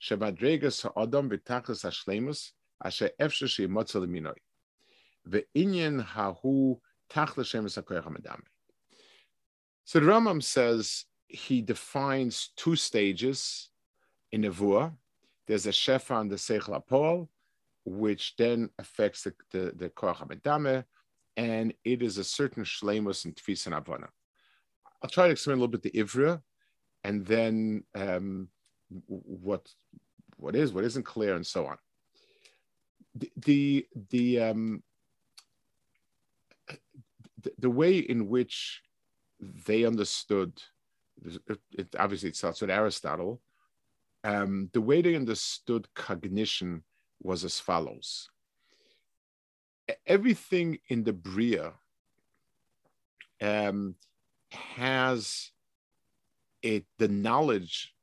shemadregas 0.06 0.84
ha'adam 0.84 1.30
v'tachlis 1.30 1.84
ha'shlemus 1.84 2.52
asher 2.84 3.10
efshe 3.20 3.48
she'yimotza 3.48 4.00
l'minoi. 4.02 4.36
Ve'inyan 5.28 6.04
hahu 6.04 6.80
tachlis 7.10 7.48
shemus 7.52 7.76
ha'koyach 7.76 8.04
ha'madame. 8.04 8.44
So 9.84 10.00
the 10.00 10.06
Rambam 10.08 10.42
says 10.42 11.06
he 11.28 11.62
defines 11.62 12.52
two 12.56 12.76
stages 12.76 13.70
in 14.32 14.42
Nevuah. 14.44 14.94
There's 15.48 15.68
a 15.68 15.72
shefa 15.72 16.16
on 16.16 16.28
the 16.28 16.36
Seichel 16.36 16.76
Apol, 16.76 17.30
which 17.86 18.36
then 18.36 18.70
affects 18.80 19.24
the, 19.24 19.34
the, 19.52 19.74
the 19.76 19.90
Koach 19.90 20.18
HaMedame, 20.18 20.84
and 21.38 21.74
it 21.84 22.02
is 22.02 22.18
a 22.18 22.24
certain 22.24 22.64
shlemus 22.64 23.26
and 23.26 23.36
tfis 23.36 23.68
and 23.68 23.76
avana. 23.76 24.08
I'll 25.04 25.10
try 25.10 25.28
to 25.28 25.32
explain 25.32 25.58
a 25.58 25.60
little 25.60 25.72
bit 25.72 25.84
the 25.84 25.92
ivra, 25.92 26.42
and 27.04 27.26
then 27.26 27.84
um, 27.94 28.50
what 29.08 29.68
what 30.38 30.56
is, 30.56 30.74
what 30.74 30.84
isn't 30.84 31.06
clear, 31.06 31.36
and 31.36 31.46
so 31.46 31.66
on. 31.66 31.78
The 33.16 33.32
the 33.38 33.88
the, 34.10 34.40
um, 34.42 34.84
the, 37.42 37.52
the 37.60 37.70
way 37.70 37.98
in 38.00 38.28
which 38.28 38.82
they 39.40 39.86
understood 39.86 40.62
it, 41.78 41.96
obviously 41.98 42.30
it 42.30 42.36
starts 42.36 42.62
with 42.62 42.70
Aristotle. 42.70 43.42
Um, 44.24 44.70
the 44.74 44.82
way 44.82 45.02
they 45.02 45.16
understood 45.16 45.88
cognition 45.94 46.84
was 47.22 47.44
as 47.44 47.60
follows 47.60 48.30
everything 50.06 50.80
in 50.90 51.04
the 51.04 51.14
Bria 51.14 51.74
um, 53.42 53.96
has 54.52 55.52
it 56.62 56.86
the 56.98 57.08
knowledge 57.08 57.95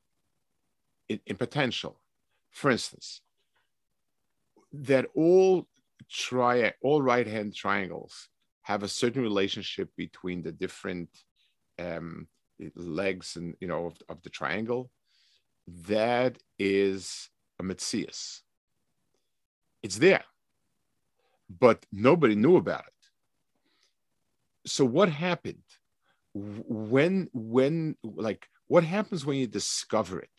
in, 1.13 1.21
in, 1.27 1.37
potential. 1.37 2.01
For 2.51 2.71
instance, 2.71 3.23
that 4.73 5.07
all 5.15 5.67
tri 6.11 6.73
all 6.83 7.03
right 7.03 7.27
hand 7.27 7.55
triangles 7.55 8.29
have 8.63 8.83
a 8.83 8.89
certain 8.89 9.23
relationship 9.23 9.91
between 9.97 10.43
the 10.43 10.53
different 10.53 11.09
um, 11.79 12.27
legs 12.77 13.37
and 13.37 13.55
you 13.61 13.69
know 13.69 13.87
of, 13.87 13.97
of, 14.09 14.23
the 14.23 14.31
triangle. 14.31 14.91
That 15.87 16.39
is 16.59 17.29
a 17.59 17.63
mitzias. 17.63 18.41
It's 19.83 19.99
there 19.99 20.25
but 21.61 21.85
nobody 21.93 22.35
knew 22.35 22.57
about 22.57 22.85
it. 22.87 24.69
So 24.71 24.85
what 24.85 25.09
happened 25.09 25.63
when 26.35 27.29
when 27.33 27.97
like 28.03 28.49
what 28.69 28.85
happens 28.85 29.27
when 29.27 29.37
you 29.37 29.47
discover 29.47 30.21
it? 30.21 30.31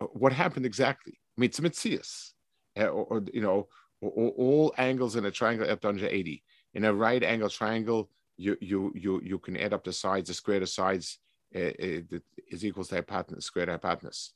What 0.00 0.32
happened 0.32 0.66
exactly? 0.66 1.14
I 1.16 1.40
mean, 1.40 1.48
it's 1.48 1.60
mitzias, 1.60 2.32
uh, 2.78 2.86
or, 2.86 3.04
or, 3.04 3.24
you 3.32 3.40
know, 3.40 3.68
all, 4.00 4.34
all 4.36 4.74
angles 4.78 5.16
in 5.16 5.24
a 5.24 5.30
triangle 5.30 5.66
to 5.66 5.72
180. 5.72 6.42
In 6.74 6.84
a 6.84 6.94
right 6.94 7.22
angle 7.22 7.48
triangle, 7.48 8.10
you 8.36 8.56
you 8.60 8.92
you 8.94 9.20
you 9.24 9.38
can 9.38 9.56
add 9.56 9.72
up 9.72 9.84
the 9.84 9.92
sides. 9.92 10.28
The 10.28 10.34
square 10.34 10.62
of 10.62 10.68
sides 10.68 11.18
uh, 11.54 11.58
uh, 11.58 12.18
is 12.50 12.64
equals 12.64 12.88
to 12.88 12.96
hypotenuse, 12.96 13.46
square 13.46 13.66
to 13.66 13.72
hypotenuse. 13.72 14.32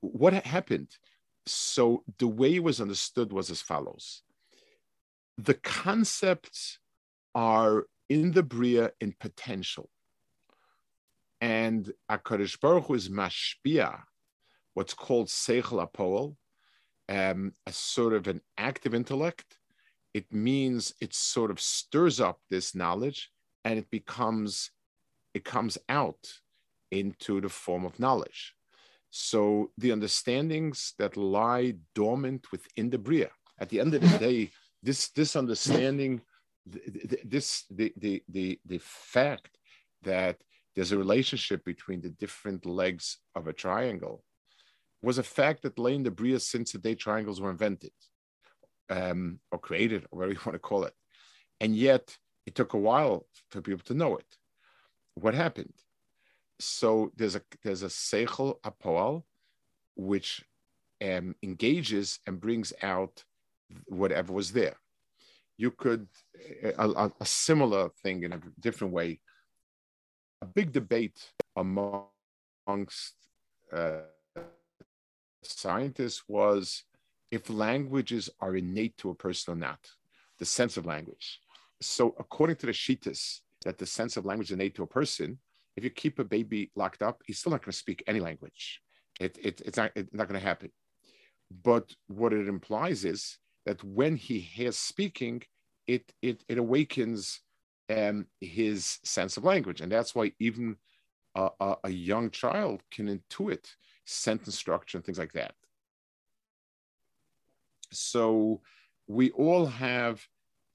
What 0.00 0.34
happened? 0.34 0.88
So 1.46 2.04
the 2.18 2.28
way 2.28 2.56
it 2.56 2.62
was 2.62 2.80
understood 2.80 3.32
was 3.32 3.50
as 3.50 3.62
follows: 3.62 4.22
the 5.38 5.54
concepts 5.54 6.78
are 7.34 7.86
in 8.08 8.32
the 8.32 8.42
Bria 8.42 8.92
in 9.00 9.14
potential. 9.18 9.88
And 11.40 11.92
HaKadosh 12.10 12.58
Baruch 12.60 12.86
Hu 12.86 12.94
is 12.94 13.08
mashpia, 13.08 14.02
what's 14.76 14.92
called 14.92 15.28
Seichel 15.28 15.80
Apoel, 15.88 16.36
um, 17.08 17.54
a 17.66 17.72
sort 17.72 18.12
of 18.12 18.28
an 18.28 18.42
active 18.58 18.94
intellect. 18.94 19.56
It 20.12 20.30
means 20.30 20.92
it 21.00 21.14
sort 21.14 21.50
of 21.50 21.58
stirs 21.58 22.20
up 22.20 22.40
this 22.50 22.74
knowledge 22.74 23.30
and 23.64 23.78
it 23.78 23.90
becomes, 23.90 24.70
it 25.32 25.44
comes 25.46 25.78
out 25.88 26.28
into 26.90 27.40
the 27.40 27.48
form 27.48 27.86
of 27.86 27.98
knowledge. 27.98 28.54
So 29.08 29.70
the 29.78 29.92
understandings 29.92 30.92
that 30.98 31.16
lie 31.16 31.76
dormant 31.94 32.52
within 32.52 32.90
the 32.90 32.98
Bria, 32.98 33.30
at 33.58 33.70
the 33.70 33.80
end 33.80 33.94
of 33.94 34.02
the 34.02 34.18
day, 34.28 34.50
this 34.82 35.08
this 35.08 35.36
understanding 35.36 36.20
this 37.24 37.64
the 37.70 37.94
the 37.96 38.22
the, 38.28 38.60
the 38.66 38.78
fact 38.82 39.56
that 40.02 40.36
there's 40.74 40.92
a 40.92 40.98
relationship 40.98 41.64
between 41.64 42.02
the 42.02 42.10
different 42.10 42.66
legs 42.66 43.18
of 43.34 43.46
a 43.46 43.54
triangle 43.54 44.22
was 45.02 45.18
a 45.18 45.22
fact 45.22 45.62
that 45.62 45.78
lay 45.78 45.94
in 45.94 46.02
the 46.02 46.10
bria 46.10 46.40
since 46.40 46.72
the 46.72 46.78
day 46.78 46.94
triangles 46.94 47.40
were 47.40 47.50
invented 47.50 47.92
um, 48.90 49.40
or 49.52 49.58
created 49.58 50.04
or 50.10 50.18
whatever 50.18 50.32
you 50.32 50.40
want 50.46 50.54
to 50.54 50.58
call 50.58 50.84
it. 50.84 50.94
And 51.60 51.74
yet 51.74 52.16
it 52.46 52.54
took 52.54 52.74
a 52.74 52.78
while 52.78 53.26
for 53.50 53.60
people 53.60 53.84
to 53.86 53.94
know 53.94 54.16
it. 54.16 54.26
What 55.14 55.34
happened? 55.34 55.74
So 56.58 57.12
there's 57.16 57.36
a 57.36 57.42
there's 57.62 57.82
a 57.82 57.88
seichel 57.88 58.60
apoal 58.62 59.24
which 59.96 60.44
um, 61.02 61.34
engages 61.42 62.20
and 62.26 62.40
brings 62.40 62.72
out 62.82 63.24
whatever 63.86 64.32
was 64.32 64.52
there. 64.52 64.76
You 65.58 65.70
could, 65.70 66.08
a, 66.78 67.10
a, 67.20 67.24
similar 67.24 67.88
thing 68.02 68.22
in 68.24 68.32
a 68.34 68.40
different 68.60 68.92
way, 68.92 69.20
a 70.42 70.46
big 70.46 70.72
debate 70.72 71.18
amongst 71.56 72.10
uh, 73.72 74.00
scientists 75.46 76.22
was 76.28 76.84
if 77.30 77.50
languages 77.50 78.30
are 78.40 78.56
innate 78.56 78.96
to 78.98 79.10
a 79.10 79.14
person 79.14 79.54
or 79.54 79.56
not, 79.56 79.80
the 80.38 80.44
sense 80.44 80.76
of 80.76 80.86
language. 80.86 81.40
So, 81.80 82.14
according 82.18 82.56
to 82.56 82.66
the 82.66 82.72
Shitas, 82.72 83.40
that 83.64 83.78
the 83.78 83.86
sense 83.86 84.16
of 84.16 84.24
language 84.24 84.48
is 84.48 84.52
innate 84.52 84.74
to 84.76 84.82
a 84.82 84.86
person, 84.86 85.38
if 85.76 85.84
you 85.84 85.90
keep 85.90 86.18
a 86.18 86.24
baby 86.24 86.70
locked 86.74 87.02
up, 87.02 87.22
he's 87.26 87.38
still 87.38 87.52
not 87.52 87.62
going 87.62 87.72
to 87.72 87.78
speak 87.78 88.02
any 88.06 88.20
language. 88.20 88.80
It, 89.20 89.38
it, 89.42 89.60
it's 89.64 89.76
not, 89.76 89.92
it's 89.94 90.12
not 90.14 90.28
going 90.28 90.40
to 90.40 90.46
happen. 90.46 90.70
But 91.62 91.94
what 92.06 92.32
it 92.32 92.48
implies 92.48 93.04
is 93.04 93.38
that 93.66 93.82
when 93.84 94.16
he 94.16 94.38
hears 94.38 94.78
speaking, 94.78 95.42
it 95.86 96.12
it, 96.22 96.42
it 96.48 96.58
awakens 96.58 97.40
um, 97.94 98.26
his 98.40 98.98
sense 99.04 99.36
of 99.36 99.44
language, 99.44 99.80
and 99.80 99.90
that's 99.90 100.14
why 100.14 100.32
even 100.40 100.76
a, 101.34 101.50
a, 101.60 101.76
a 101.84 101.90
young 101.90 102.30
child 102.30 102.82
can 102.90 103.06
intuit 103.06 103.66
sentence 104.06 104.56
structure 104.56 104.96
and 104.96 105.04
things 105.04 105.18
like 105.18 105.32
that. 105.32 105.54
So 107.92 108.62
we 109.06 109.30
all 109.30 109.66
have 109.66 110.26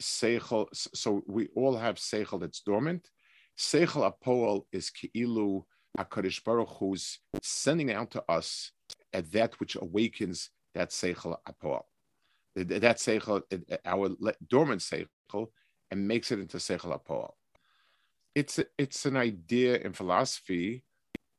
seichel. 0.02 0.68
So 0.74 1.24
we 1.28 1.50
all 1.56 1.76
have 1.76 1.96
seichel 1.96 2.40
that's 2.40 2.62
dormant. 2.62 3.10
Seichel 3.58 4.12
apoel 4.12 4.66
is 4.72 4.92
keilu 4.92 5.64
Hakadosh 5.98 6.44
Baruch 6.44 6.70
Hu's 6.80 7.20
sending 7.42 7.92
out 7.92 8.12
to 8.12 8.24
us 8.30 8.72
at 9.14 9.32
that 9.34 9.60
which 9.60 9.76
awakens 9.76 10.50
that 10.74 10.92
seichel 10.92 11.38
apoel 11.48 11.84
that 12.56 12.98
seichel, 12.98 13.42
uh, 13.52 13.74
uh, 13.74 13.78
our 13.86 14.10
dormant 14.48 14.82
seichel, 14.82 15.48
and 15.90 16.08
makes 16.08 16.32
it 16.32 16.40
into 16.40 16.58
seichel 16.58 17.00
apoel. 17.00 17.32
It's 18.36 18.60
it's 18.78 19.06
an 19.06 19.18
idea 19.18 19.78
in 19.78 19.94
philosophy 19.94 20.84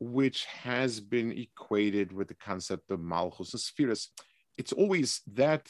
which 0.02 0.44
has 0.46 1.00
been 1.00 1.32
equated 1.32 2.12
with 2.12 2.28
the 2.28 2.34
concept 2.34 2.90
of 2.90 3.00
malchus 3.00 3.52
and 3.52 3.60
spheres. 3.60 4.10
It's 4.58 4.72
always 4.72 5.20
that 5.34 5.68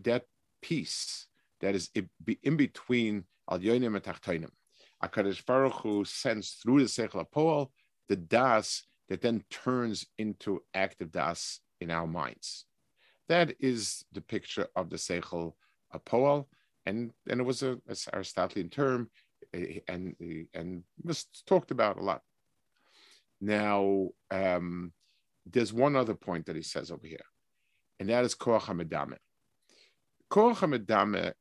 that 0.00 0.24
piece 0.62 1.26
that 1.60 1.74
is 1.74 1.90
in 2.42 2.56
between 2.56 3.24
al 3.50 3.58
yonim 3.58 3.96
and 3.96 4.02
tachtonim. 4.02 4.50
Akadosh 5.02 5.44
Baruch 5.44 5.80
Hu 5.82 6.04
sends 6.04 6.52
through 6.52 6.80
the 6.80 6.86
seichel 6.86 7.24
apoel 7.24 7.68
the 8.08 8.16
das 8.16 8.84
that 9.08 9.20
then 9.20 9.44
turns 9.50 10.06
into 10.18 10.62
active 10.74 11.12
das 11.12 11.60
in 11.80 11.90
our 11.90 12.06
minds. 12.06 12.66
That 13.28 13.54
is 13.60 14.04
the 14.12 14.20
picture 14.20 14.66
of 14.74 14.90
the 14.90 14.96
Seichel 14.96 15.52
Apoel, 15.94 16.46
and 16.86 17.12
and 17.28 17.40
it 17.40 17.44
was 17.44 17.62
a, 17.62 17.78
a 17.88 17.96
Aristotelian 18.14 18.70
term, 18.70 19.10
eh, 19.54 19.80
and 19.88 20.16
and 20.54 20.82
was 21.02 21.26
talked 21.46 21.70
about 21.70 21.98
a 21.98 22.02
lot. 22.02 22.22
Now, 23.40 24.08
um, 24.30 24.92
there's 25.46 25.72
one 25.72 25.96
other 25.96 26.14
point 26.14 26.46
that 26.46 26.56
he 26.56 26.62
says 26.62 26.90
over 26.90 27.06
here, 27.06 27.24
and 28.00 28.08
that 28.08 28.24
is 28.24 28.34
Koach 28.34 28.62
HaMedame. 28.62 29.16
Koach 30.30 30.56
HaMedame 30.56 31.32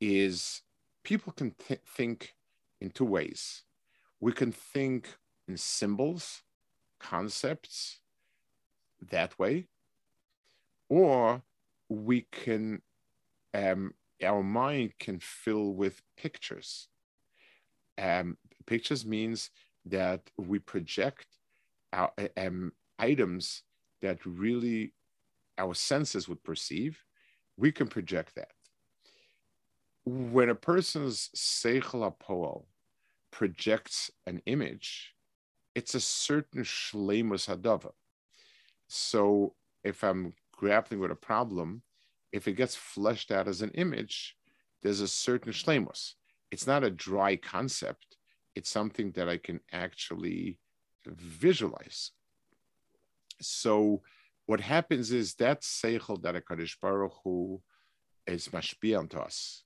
is 0.00 0.62
people 1.04 1.32
can 1.32 1.52
th- 1.52 1.80
think 1.86 2.34
in 2.80 2.90
two 2.90 3.04
ways. 3.04 3.62
We 4.20 4.32
can 4.32 4.52
think 4.52 5.08
in 5.48 5.56
symbols, 5.56 6.42
concepts, 6.98 8.00
that 9.10 9.38
way, 9.38 9.66
or 10.88 11.42
we 11.88 12.26
can 12.32 12.82
um, 13.52 13.92
our 14.22 14.42
mind 14.42 14.94
can 14.98 15.20
fill 15.20 15.72
with 15.74 16.02
pictures 16.16 16.88
um, 17.98 18.36
pictures 18.66 19.04
means 19.04 19.50
that 19.86 20.20
we 20.38 20.58
project 20.58 21.26
our 21.94 22.12
um, 22.36 22.72
items 22.98 23.62
that 24.02 24.24
really 24.26 24.92
our 25.56 25.74
senses 25.74 26.28
would 26.28 26.42
perceive, 26.42 27.02
we 27.56 27.72
can 27.72 27.86
project 27.86 28.34
that. 28.34 28.52
When 30.04 30.50
a 30.50 30.54
person's 30.54 31.30
seichel 31.34 32.12
apoel 32.12 32.64
projects 33.30 34.10
an 34.26 34.42
image, 34.46 35.14
it's 35.74 35.94
a 35.94 36.00
certain 36.00 36.62
shlemus 36.62 37.48
hadava. 37.48 37.92
So 38.88 39.54
if 39.82 40.04
I'm 40.04 40.34
grappling 40.52 41.00
with 41.00 41.10
a 41.10 41.16
problem, 41.16 41.82
if 42.32 42.46
it 42.48 42.52
gets 42.52 42.76
fleshed 42.76 43.30
out 43.30 43.48
as 43.48 43.62
an 43.62 43.70
image, 43.70 44.36
there's 44.82 45.00
a 45.00 45.08
certain 45.08 45.52
shlemus. 45.52 46.14
It's 46.50 46.66
not 46.66 46.84
a 46.84 46.90
dry 46.90 47.36
concept. 47.36 48.18
It's 48.54 48.70
something 48.70 49.12
that 49.12 49.28
I 49.28 49.38
can 49.38 49.60
actually 49.72 50.58
visualize. 51.06 52.12
So 53.40 54.02
what 54.46 54.60
happens 54.60 55.10
is 55.10 55.34
that 55.34 55.62
seichel 55.62 56.22
that 56.22 56.36
a 56.36 56.40
Kaddish 56.40 56.78
Baruch 56.80 57.14
Hu 57.22 57.62
is 58.26 58.48
mashpia 58.48 59.08
to 59.10 59.20
us, 59.20 59.64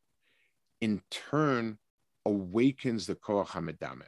in 0.81 1.03
turn 1.11 1.79
awakens 2.25 3.07
the 3.07 3.15
koach 3.15 3.49
hamedame, 3.49 4.07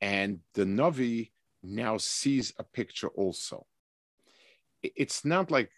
and 0.00 0.40
the 0.54 0.64
navi 0.64 1.30
now 1.62 1.96
sees 1.96 2.52
a 2.58 2.64
picture 2.64 3.08
also. 3.08 3.66
It's 4.82 5.24
not 5.24 5.50
like 5.50 5.70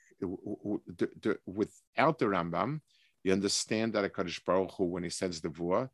without 1.46 2.18
the 2.18 2.24
Rambam, 2.24 2.80
you 3.22 3.32
understand 3.32 3.92
that 3.92 4.04
a 4.04 4.08
Kaddish 4.08 4.42
Baruch 4.44 4.72
Hu, 4.72 4.84
when 4.84 5.02
he 5.02 5.10
sends 5.10 5.40
the 5.40 5.48
vua, 5.48 5.90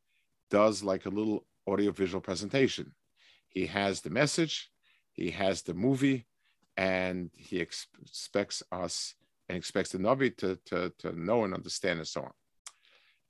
does 0.50 0.82
like 0.82 1.06
a 1.06 1.10
little 1.10 1.46
audiovisual 1.66 2.20
presentation. 2.20 2.94
He 3.52 3.66
has 3.66 4.00
the 4.00 4.10
message, 4.10 4.70
he 5.12 5.30
has 5.30 5.62
the 5.62 5.74
movie, 5.74 6.26
and 6.76 7.30
he 7.36 7.58
expects 7.60 8.62
us 8.72 9.14
and 9.48 9.58
expects 9.58 9.90
the 9.90 9.98
Navi 9.98 10.36
to, 10.38 10.58
to, 10.66 10.92
to 10.98 11.12
know 11.12 11.44
and 11.44 11.54
understand 11.54 11.98
and 11.98 12.08
so 12.08 12.22
on. 12.22 12.32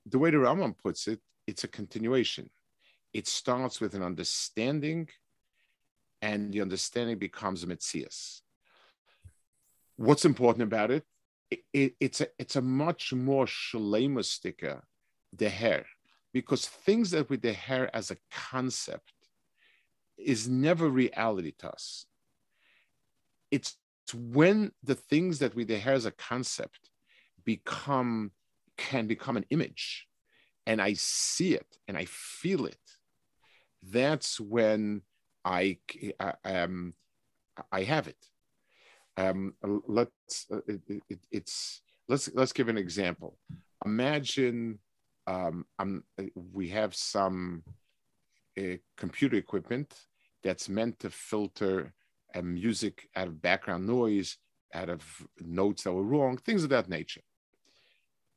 The 0.06 0.18
way 0.18 0.30
the 0.30 0.37
Rambam 0.38 0.76
puts 0.78 1.08
it, 1.08 1.20
it's 1.46 1.64
a 1.64 1.68
continuation. 1.68 2.50
It 3.12 3.26
starts 3.26 3.80
with 3.80 3.94
an 3.94 4.02
understanding, 4.02 5.08
and 6.20 6.52
the 6.52 6.61
understanding 6.61 7.18
becomes 7.18 7.64
a 7.64 7.66
mitzias. 7.66 8.42
What's 9.96 10.24
important 10.24 10.62
about 10.62 10.90
it? 10.90 11.04
it, 11.52 11.61
it 11.72 11.94
it's 12.00 12.20
a 12.20 12.28
it's 12.38 12.56
a 12.56 12.62
much 12.62 13.12
more 13.12 13.46
shalemustika 13.46 14.82
the 15.32 15.48
hair 15.48 15.85
because 16.32 16.66
things 16.66 17.11
that 17.11 17.28
with 17.28 17.42
the 17.42 17.52
hair 17.52 17.94
as 17.94 18.11
a 18.11 18.16
concept 18.30 19.12
is 20.24 20.48
never 20.48 20.88
reality 20.88 21.52
to 21.58 21.70
us. 21.70 22.06
It's 23.50 23.76
when 24.14 24.72
the 24.82 24.94
things 24.94 25.38
that 25.38 25.54
we 25.54 25.62
have 25.62 25.94
as 25.94 26.06
a 26.06 26.11
concept 26.11 26.90
become 27.44 28.32
can 28.76 29.06
become 29.06 29.37
an 29.37 29.44
image 29.50 30.06
and 30.66 30.80
i 30.80 30.92
see 30.94 31.54
it 31.54 31.76
and 31.87 31.96
i 31.96 32.04
feel 32.06 32.66
it 32.66 32.78
that's 33.82 34.40
when 34.40 35.02
i 35.44 35.76
i, 36.20 36.32
um, 36.44 36.94
I 37.70 37.82
have 37.82 38.08
it. 38.08 38.26
Um, 39.16 39.54
let's 39.62 40.46
uh, 40.50 40.61
it, 40.66 40.80
it, 41.08 41.18
it's 41.30 41.82
let's 42.08 42.30
let's 42.35 42.52
give 42.52 42.68
an 42.68 42.78
example. 42.78 43.38
Imagine 43.85 44.78
um, 45.26 45.66
we 46.35 46.68
have 46.68 46.94
some 46.94 47.62
uh, 48.58 48.76
computer 48.96 49.37
equipment 49.37 49.94
that's 50.42 50.68
meant 50.68 50.98
to 51.00 51.11
filter 51.11 51.92
and 52.35 52.55
music 52.55 53.09
out 53.16 53.28
of 53.28 53.42
background 53.42 53.87
noise, 53.87 54.38
out 54.74 54.88
of 54.88 55.02
notes 55.40 55.85
that 55.85 55.92
were 55.92 56.02
wrong, 56.02 56.37
things 56.37 56.64
of 56.64 56.70
that 56.70 56.88
nature. 56.88 57.20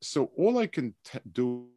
So 0.02 0.32
all 0.38 0.58
I 0.58 0.68
can 0.68 0.94
t- 1.04 1.20
do 1.32 1.68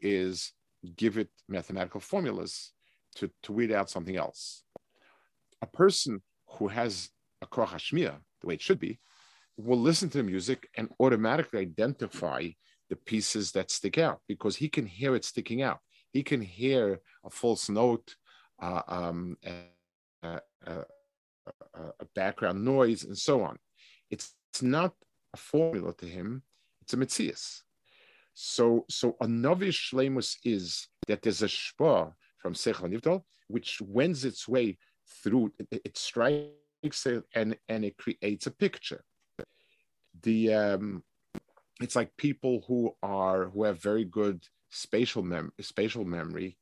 is 0.00 0.52
give 0.96 1.18
it 1.18 1.28
mathematical 1.48 2.00
formulas 2.00 2.72
to, 3.16 3.30
to 3.42 3.52
weed 3.52 3.72
out 3.72 3.90
something 3.90 4.16
else. 4.16 4.62
A 5.62 5.66
person 5.66 6.22
who 6.46 6.68
has 6.68 7.10
a 7.42 7.46
hashmia, 7.46 8.16
the 8.40 8.46
way 8.46 8.54
it 8.54 8.62
should 8.62 8.78
be, 8.78 9.00
will 9.56 9.78
listen 9.78 10.08
to 10.10 10.18
the 10.18 10.24
music 10.24 10.68
and 10.76 10.88
automatically 11.00 11.60
identify 11.60 12.48
the 12.88 12.96
pieces 12.96 13.52
that 13.52 13.70
stick 13.70 13.98
out 13.98 14.20
because 14.28 14.56
he 14.56 14.68
can 14.68 14.86
hear 14.86 15.14
it 15.14 15.24
sticking 15.24 15.62
out. 15.62 15.78
He 16.12 16.22
can 16.22 16.40
hear 16.40 17.00
a 17.24 17.30
false 17.30 17.68
note, 17.68 18.14
uh, 18.60 18.82
um, 18.88 19.36
background 22.14 22.64
noise, 22.64 23.04
and 23.04 23.16
so 23.16 23.42
on. 23.42 23.58
It's, 24.10 24.34
it's 24.52 24.62
not 24.62 24.94
a 25.34 25.36
formula 25.36 25.94
to 25.98 26.06
him; 26.06 26.42
it's 26.82 26.94
a 26.94 26.96
mitzias. 26.96 27.62
So, 28.34 28.84
so 28.88 29.16
a 29.20 29.26
novish 29.26 29.90
shlemus 29.92 30.36
is 30.44 30.86
that 31.08 31.22
there's 31.22 31.42
a 31.42 31.46
shpa 31.46 32.12
from 32.40 32.54
Sechel 32.54 32.88
Nivdal, 32.88 33.22
which 33.48 33.80
wends 33.80 34.24
its 34.24 34.46
way 34.46 34.78
through, 35.22 35.52
it, 35.58 35.80
it 35.84 35.98
strikes 35.98 37.06
it 37.06 37.24
and, 37.34 37.56
and 37.68 37.84
it 37.84 37.96
creates 37.96 38.46
a 38.46 38.52
picture. 38.52 39.02
The 40.22 40.54
um, 40.54 41.02
it's 41.80 41.96
like 41.96 42.16
people 42.16 42.64
who 42.66 42.94
are 43.02 43.46
who 43.46 43.64
have 43.64 43.82
very 43.82 44.04
good 44.04 44.42
spatial 44.70 45.22
mem 45.22 45.52
spatial 45.60 46.04
memory 46.04 46.58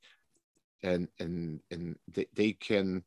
and 0.83 1.09
and 1.19 1.61
and 1.71 1.97
they, 2.09 2.27
they 2.35 2.53
can 2.53 3.03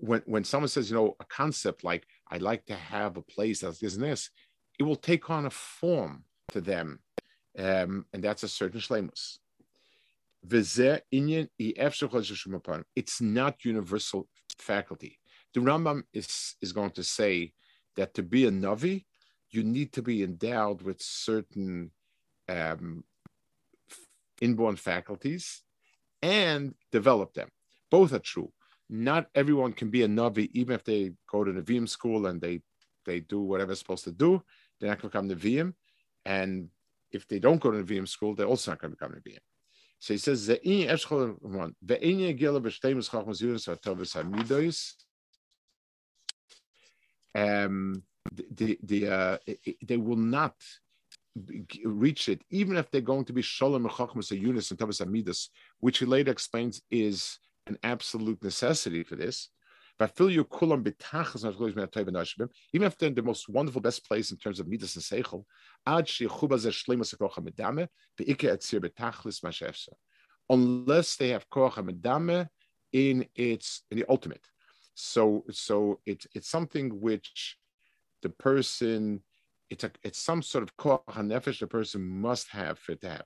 when 0.00 0.22
when 0.26 0.44
someone 0.44 0.68
says, 0.68 0.90
you 0.90 0.96
know, 0.96 1.16
a 1.20 1.24
concept 1.24 1.84
like 1.84 2.06
I 2.30 2.38
like 2.38 2.64
to 2.66 2.74
have 2.74 3.16
a 3.16 3.22
place 3.22 3.60
that's 3.60 3.78
this 3.78 3.94
and 3.94 4.04
this, 4.04 4.30
it 4.78 4.82
will 4.82 4.96
take 4.96 5.30
on 5.30 5.46
a 5.46 5.50
form 5.50 6.24
to 6.48 6.60
them, 6.60 7.00
um, 7.58 8.06
and 8.12 8.22
that's 8.22 8.42
a 8.42 8.48
certain 8.48 8.80
shlemus. 8.80 9.38
It's 12.96 13.20
not 13.20 13.64
universal 13.64 14.28
faculty. 14.58 15.18
The 15.52 15.60
Rambam 15.60 16.02
is 16.12 16.56
is 16.60 16.72
going 16.72 16.90
to 16.92 17.04
say 17.04 17.52
that 17.96 18.14
to 18.14 18.22
be 18.22 18.46
a 18.46 18.50
navi, 18.50 19.04
you 19.50 19.62
need 19.62 19.92
to 19.92 20.02
be 20.02 20.22
endowed 20.22 20.82
with 20.82 21.00
certain 21.00 21.90
um, 22.48 23.04
inborn 24.40 24.76
faculties 24.76 25.62
and 26.24 26.74
develop 26.90 27.34
them. 27.34 27.48
Both 27.90 28.12
are 28.12 28.18
true 28.18 28.50
not 28.90 29.26
everyone 29.34 29.72
can 29.72 29.90
be 29.90 30.02
a 30.02 30.08
Navi, 30.08 30.50
even 30.52 30.74
if 30.74 30.84
they 30.84 31.12
go 31.30 31.44
to 31.44 31.52
the 31.52 31.62
VM 31.62 31.88
school 31.88 32.26
and 32.26 32.40
they 32.40 32.60
they 33.04 33.20
do 33.20 33.40
whatever 33.40 33.68
they're 33.68 33.76
supposed 33.76 34.04
to 34.04 34.12
do. 34.12 34.42
They're 34.80 34.90
not 34.90 35.00
going 35.00 35.28
to 35.28 35.34
become 35.36 35.40
VM. 35.40 35.74
And 36.24 36.68
if 37.10 37.28
they 37.28 37.38
don't 37.38 37.60
go 37.60 37.70
to 37.70 37.84
VM 37.84 38.08
school, 38.08 38.34
they're 38.34 38.46
also 38.46 38.70
not 38.70 38.80
going 38.80 38.92
to 38.92 38.96
become 38.96 39.22
VM. 39.26 39.38
So 39.98 40.14
he 40.14 40.18
says, 40.18 40.48
um, 47.36 48.02
the, 48.32 48.78
the, 48.82 49.08
uh, 49.08 49.38
they 49.86 49.96
will 49.96 50.16
not 50.16 50.54
reach 51.84 52.28
it, 52.28 52.42
even 52.50 52.76
if 52.76 52.90
they're 52.90 53.00
going 53.00 53.24
to 53.24 53.32
be 53.32 53.42
Shalom 53.42 53.88
Chachmas 53.88 54.30
Yunis 54.30 54.70
and 54.70 54.78
Tavas 54.78 55.00
Amidus, 55.04 55.48
which 55.80 55.98
he 55.98 56.06
later 56.06 56.30
explains 56.30 56.80
is 56.90 57.38
an 57.66 57.76
absolute 57.82 58.42
necessity 58.42 59.02
for 59.02 59.16
this. 59.16 59.48
But 59.98 60.16
fill 60.16 60.30
your 60.30 60.44
kulam 60.44 60.82
even 62.72 62.86
if 62.86 62.98
they're 62.98 63.08
in 63.08 63.14
the 63.14 63.22
most 63.22 63.48
wonderful, 63.48 63.80
best 63.80 64.04
place 64.06 64.32
in 64.32 64.36
terms 64.38 64.58
of 64.58 64.66
midas 64.66 64.96
and 64.96 65.04
seichel, 65.04 65.44
ad 65.86 66.06
mashefsa. 69.44 69.88
Unless 70.48 71.16
they 71.16 71.28
have 71.28 71.48
kocha 71.48 71.88
medame 71.88 72.48
in 72.92 73.26
its 73.34 73.82
in 73.90 73.98
the 73.98 74.04
ultimate. 74.08 74.44
So 74.94 75.44
so 75.50 76.00
it's 76.06 76.26
it's 76.34 76.48
something 76.50 77.00
which 77.00 77.56
the 78.22 78.30
person 78.30 79.22
it's 79.74 79.82
a 79.82 79.90
it's 80.04 80.20
some 80.20 80.40
sort 80.40 80.62
of 80.62 80.76
koach 80.76 81.02
nefesh 81.30 81.58
the 81.58 81.66
person 81.66 82.00
must 82.00 82.48
have 82.50 82.78
for 82.78 82.92
it 82.92 83.00
to 83.00 83.08
happen. 83.08 83.24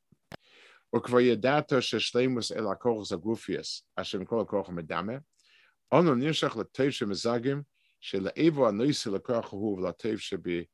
Or 0.93 1.03
kvayadato 1.03 1.79
sheshleimus 1.89 2.57
el 2.57 2.75
hakoch 2.75 3.07
zagufius 3.11 3.83
asher 3.99 4.19
mikol 4.19 4.47
hakoch 4.47 4.71
medame. 4.71 5.21
Ono 5.93 6.15
nirshach 6.15 6.57
l'teiv 6.57 6.93
shemezagim 6.97 7.65
shele'evo 8.03 8.63
anoisi 8.71 9.13
l'koach 9.13 9.51
hu 9.51 9.77
v'latev 9.77 10.19
shebi 10.29 10.67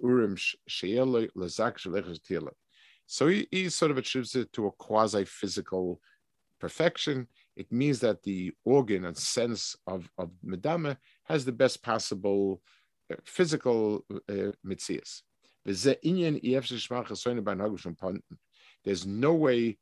urim 0.00 0.36
sheyeloi 0.36 1.28
l'zak 1.34 1.78
shelechus 1.78 2.20
tila. 2.20 2.52
So 3.06 3.26
he, 3.26 3.48
he 3.50 3.68
sort 3.70 3.90
of 3.90 3.98
attributes 3.98 4.36
it 4.36 4.52
to 4.52 4.66
a 4.66 4.70
quasi-physical 4.70 6.00
perfection. 6.60 7.26
It 7.56 7.72
means 7.72 7.98
that 8.00 8.22
the 8.22 8.52
organ 8.64 9.06
and 9.06 9.16
sense 9.16 9.74
of, 9.86 10.08
of 10.18 10.30
Madame 10.44 10.96
has 11.24 11.44
the 11.44 11.52
best 11.52 11.82
possible 11.82 12.60
physical 13.24 14.04
uh. 14.28 14.52
There's 18.84 19.06
no 19.06 19.34
way 19.34 19.78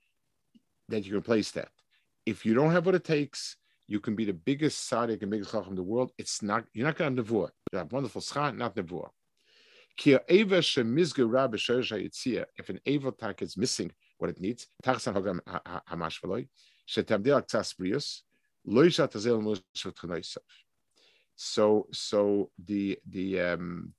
that 0.89 1.05
you 1.05 1.12
can 1.12 1.23
place 1.23 1.51
that. 1.53 1.69
If 2.25 2.47
you 2.47 2.55
don't 2.55 2.73
have 2.73 2.87
what 2.87 2.95
it 2.95 3.05
takes, 3.05 3.57
You 3.89 4.01
can 4.01 4.17
be 4.17 4.25
the 4.25 4.33
biggest 4.33 4.91
tzaddik 4.91 5.23
and 5.23 5.31
biggest 5.31 5.53
chacham 5.53 5.71
in 5.71 5.77
the 5.77 5.83
world. 5.83 6.11
It's 6.19 6.43
not 6.43 6.65
you're 6.73 6.87
not 6.87 6.97
going 6.97 7.15
to 7.15 7.23
nevuah. 7.23 7.51
You 7.73 7.79
have 7.79 7.93
wonderful 7.93 8.21
schach, 8.21 8.53
not 8.55 8.75
nevuah. 8.75 9.11
If 10.05 10.27
an 12.69 12.81
eva 12.85 13.15
is 13.41 13.57
missing 13.57 13.93
what 14.19 14.31
it 14.31 14.41
needs, 14.41 14.67
so 21.37 21.87
so 21.92 22.51
the 22.64 22.99
the 23.09 23.40
um 23.40 23.92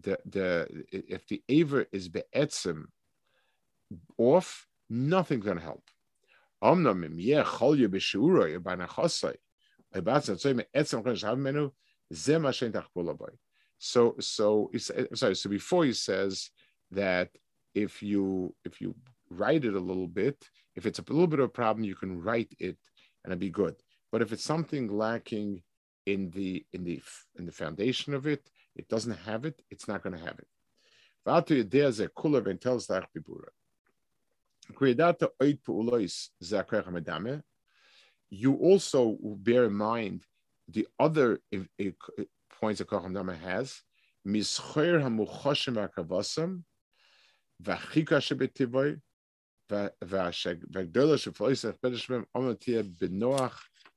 the 0.00 0.18
the 0.24 0.84
if 0.92 1.26
the 1.26 1.42
aver 1.48 1.86
is 1.92 2.08
be'etzim 2.08 2.86
off, 4.16 4.66
nothing's 4.88 5.44
gonna 5.44 5.60
help. 5.60 5.82
So 13.78 14.14
so 14.20 14.70
sorry. 15.14 15.34
So 15.34 15.50
before 15.50 15.84
he 15.84 15.92
says 15.92 16.50
that 16.92 17.30
if 17.74 18.02
you 18.02 18.54
if 18.64 18.80
you 18.80 18.94
write 19.30 19.64
it 19.64 19.74
a 19.74 19.80
little 19.80 20.06
bit, 20.06 20.48
if 20.76 20.86
it's 20.86 21.00
a 21.00 21.04
little 21.08 21.26
bit 21.26 21.40
of 21.40 21.46
a 21.46 21.48
problem, 21.48 21.84
you 21.84 21.96
can 21.96 22.22
write 22.22 22.54
it 22.60 22.78
and 23.24 23.32
it'd 23.32 23.40
be 23.40 23.50
good. 23.50 23.74
But 24.12 24.22
if 24.22 24.32
it's 24.32 24.44
something 24.44 24.86
lacking 24.88 25.62
in 26.06 26.30
the 26.30 26.64
in 26.72 26.84
the 26.84 27.02
in 27.38 27.44
the 27.46 27.52
foundation 27.52 28.14
of 28.14 28.26
it, 28.26 28.50
it 28.74 28.88
doesn't 28.88 29.18
have 29.26 29.44
it, 29.44 29.62
it's 29.70 29.86
not 29.88 30.02
going 30.02 30.16
to 30.16 30.24
have 30.24 30.38
it. 30.38 30.48
You 38.30 38.54
also 38.54 39.18
bear 39.20 39.64
in 39.64 39.74
mind 39.74 40.24
the 40.68 40.86
other 40.98 41.40
eh, 41.52 41.64
eh, 41.78 41.90
points 42.60 42.78
that 42.78 42.88
Kocham 42.88 43.14
Dama 43.14 43.36
has, 43.36 43.82
Mischoir 44.26 45.00
HaMuchoshim 45.02 46.64
Vachika 47.62 48.18
Shebetivoy, 48.18 49.00
Bedeshmem 49.70 50.66
Benoach 52.98 53.52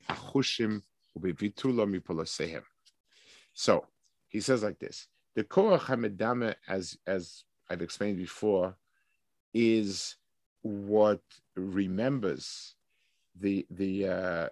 Achushim 0.10 0.82
so 3.54 3.86
he 4.28 4.41
says 4.41 4.63
like 4.63 4.80
this: 4.80 5.08
the 5.36 5.43
Koach 5.43 5.80
Hamedame, 5.82 6.56
as 6.67 6.97
as 7.08 7.43
I've 7.69 7.82
explained 7.82 8.17
before, 8.17 8.75
is 9.54 10.15
what 10.62 11.21
remembers 11.56 12.75
the 13.39 13.65
the 13.69 14.08
uh, 14.08 14.49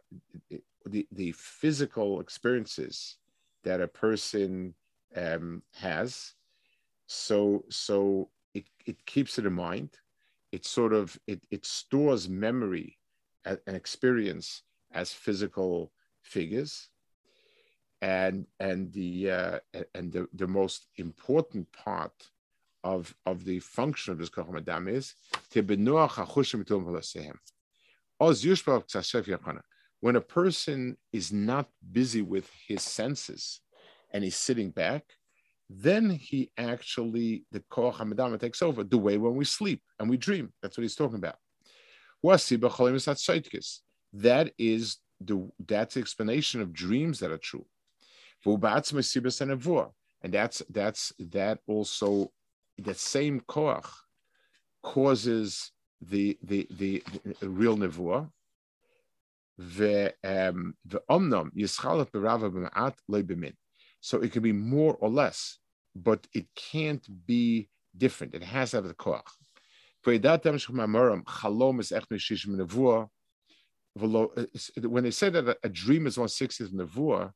the, 0.86 1.08
the 1.12 1.32
physical 1.34 2.19
experiences 2.19 3.17
that 3.63 3.82
a 3.82 3.88
person 3.88 4.73
um, 5.15 5.63
has. 5.73 6.34
So 7.08 7.65
so 7.69 8.30
it, 8.54 8.65
it 8.86 9.06
keeps 9.06 9.38
it 9.38 9.45
in 9.45 9.54
mind. 9.54 9.89
It 10.52 10.65
sort 10.65 10.93
of 10.93 11.17
it, 11.28 11.41
it 11.49 11.65
stores 11.65 12.30
memory 12.30 12.97
and 13.45 13.60
experience 13.67 14.63
as 14.93 15.12
physical 15.12 15.91
figures 16.23 16.89
and 18.01 18.45
and 18.59 18.91
the 18.93 19.31
uh, 19.31 19.59
and 19.95 20.12
the, 20.12 20.27
the 20.33 20.47
most 20.47 20.88
important 20.97 21.67
part 21.71 22.29
of 22.83 23.13
of 23.25 23.45
the 23.45 23.59
function 23.59 24.12
of 24.12 24.19
this 24.19 24.29
kocham 24.29 24.57
adam 24.57 24.88
is 24.88 25.13
when 30.01 30.15
a 30.17 30.21
person 30.21 30.97
is 31.13 31.31
not 31.31 31.69
busy 31.91 32.21
with 32.21 32.49
his 32.67 32.81
senses 32.81 33.62
and 34.12 34.23
he's 34.23 34.36
sitting 34.36 34.69
back 34.69 35.03
then 35.69 36.09
he 36.09 36.51
actually, 36.57 37.45
the 37.51 37.62
Koach 37.71 37.95
HaMedama 37.95 38.39
takes 38.39 38.62
over 38.62 38.83
the 38.83 38.97
way 38.97 39.17
when 39.17 39.36
we 39.36 39.45
sleep 39.45 39.81
and 39.99 40.09
we 40.09 40.17
dream. 40.17 40.51
That's 40.62 40.77
what 40.77 40.83
he's 40.83 40.95
talking 40.95 41.17
about. 41.17 41.38
That 44.13 44.53
is 44.57 44.97
the 45.25 45.49
that's 45.65 45.95
the 45.95 46.01
explanation 46.01 46.62
of 46.62 46.73
dreams 46.73 47.19
that 47.19 47.31
are 47.31 47.38
true. 47.38 47.65
And 48.45 50.33
that's 50.33 50.62
that's 50.69 51.13
that 51.19 51.59
also 51.67 52.31
that 52.77 52.97
same 52.97 53.41
koach 53.41 53.88
causes 54.81 55.71
the 56.01 56.38
the 56.43 56.67
the, 56.71 57.03
the 57.39 57.49
real 57.49 57.77
nevuah. 57.77 58.29
Um, 60.23 60.75
so 64.01 64.21
it 64.21 64.31
can 64.31 64.41
be 64.41 64.51
more 64.51 64.95
or 64.95 65.09
less 65.09 65.59
but 65.95 66.27
it 66.33 66.47
can't 66.55 67.07
be 67.25 67.69
different. 67.95 68.33
It 68.33 68.43
has 68.43 68.71
to 68.71 68.77
have 68.77 68.86
the 68.88 68.93
koach. 68.93 69.21
When 73.95 75.03
they 75.03 75.12
say 75.12 75.29
that 75.29 75.58
a 75.63 75.69
dream 75.69 76.08
is 76.08 76.17
one 76.17 76.27
sixtieth 76.27 76.71
nevuah, 76.71 77.32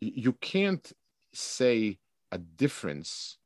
you 0.00 0.32
can't 0.40 0.92
say 1.32 1.98
a 2.32 2.38
difference 2.38 3.38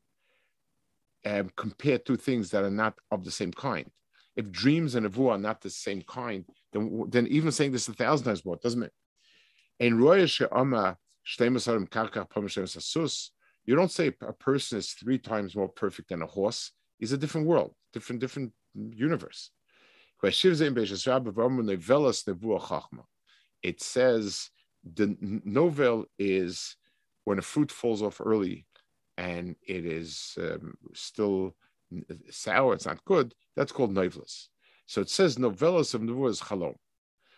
um, 1.26 1.50
two 1.56 2.16
things 2.16 2.50
that 2.50 2.64
are 2.64 2.70
not 2.70 2.94
of 3.10 3.24
the 3.24 3.30
same 3.30 3.52
kind. 3.52 3.90
If 4.36 4.50
dreams 4.50 4.94
and 4.94 5.06
nevuah 5.06 5.32
are 5.32 5.38
not 5.38 5.60
the 5.60 5.70
same 5.70 6.02
kind, 6.02 6.44
then, 6.72 7.04
then 7.08 7.26
even 7.26 7.52
saying 7.52 7.72
this 7.72 7.88
a 7.88 7.92
thousand 7.92 8.26
times 8.26 8.44
more 8.44 8.56
doesn't 8.56 8.84
it? 8.84 8.92
In 9.80 9.98
Roya 9.98 10.26
She'ama 10.26 10.96
you 13.64 13.74
don't 13.74 13.90
say 13.90 14.12
a 14.20 14.32
person 14.32 14.78
is 14.78 14.92
three 14.92 15.18
times 15.18 15.56
more 15.56 15.68
perfect 15.68 16.10
than 16.10 16.22
a 16.22 16.26
horse. 16.26 16.70
It's 17.00 17.10
a 17.10 17.18
different 17.18 17.48
world, 17.48 17.74
different, 17.92 18.20
different 18.20 18.52
universe. 18.90 19.50
It 20.22 20.34
says 23.82 24.50
the 24.94 25.16
novel 25.20 26.04
is 26.18 26.76
when 27.24 27.38
a 27.38 27.42
fruit 27.42 27.72
falls 27.72 28.02
off 28.02 28.20
early 28.24 28.66
and 29.18 29.56
it 29.66 29.84
is 29.84 30.36
um, 30.38 30.74
still 30.94 31.56
sour, 32.30 32.74
it's 32.74 32.86
not 32.86 33.04
good, 33.04 33.34
that's 33.56 33.72
called 33.72 33.92
novelus. 33.92 34.48
So 34.86 35.00
it 35.00 35.10
says 35.10 35.36
novellas 35.36 35.94
of 35.94 36.02
Nevuah 36.02 36.30
is 36.30 36.40
chalom. 36.40 36.76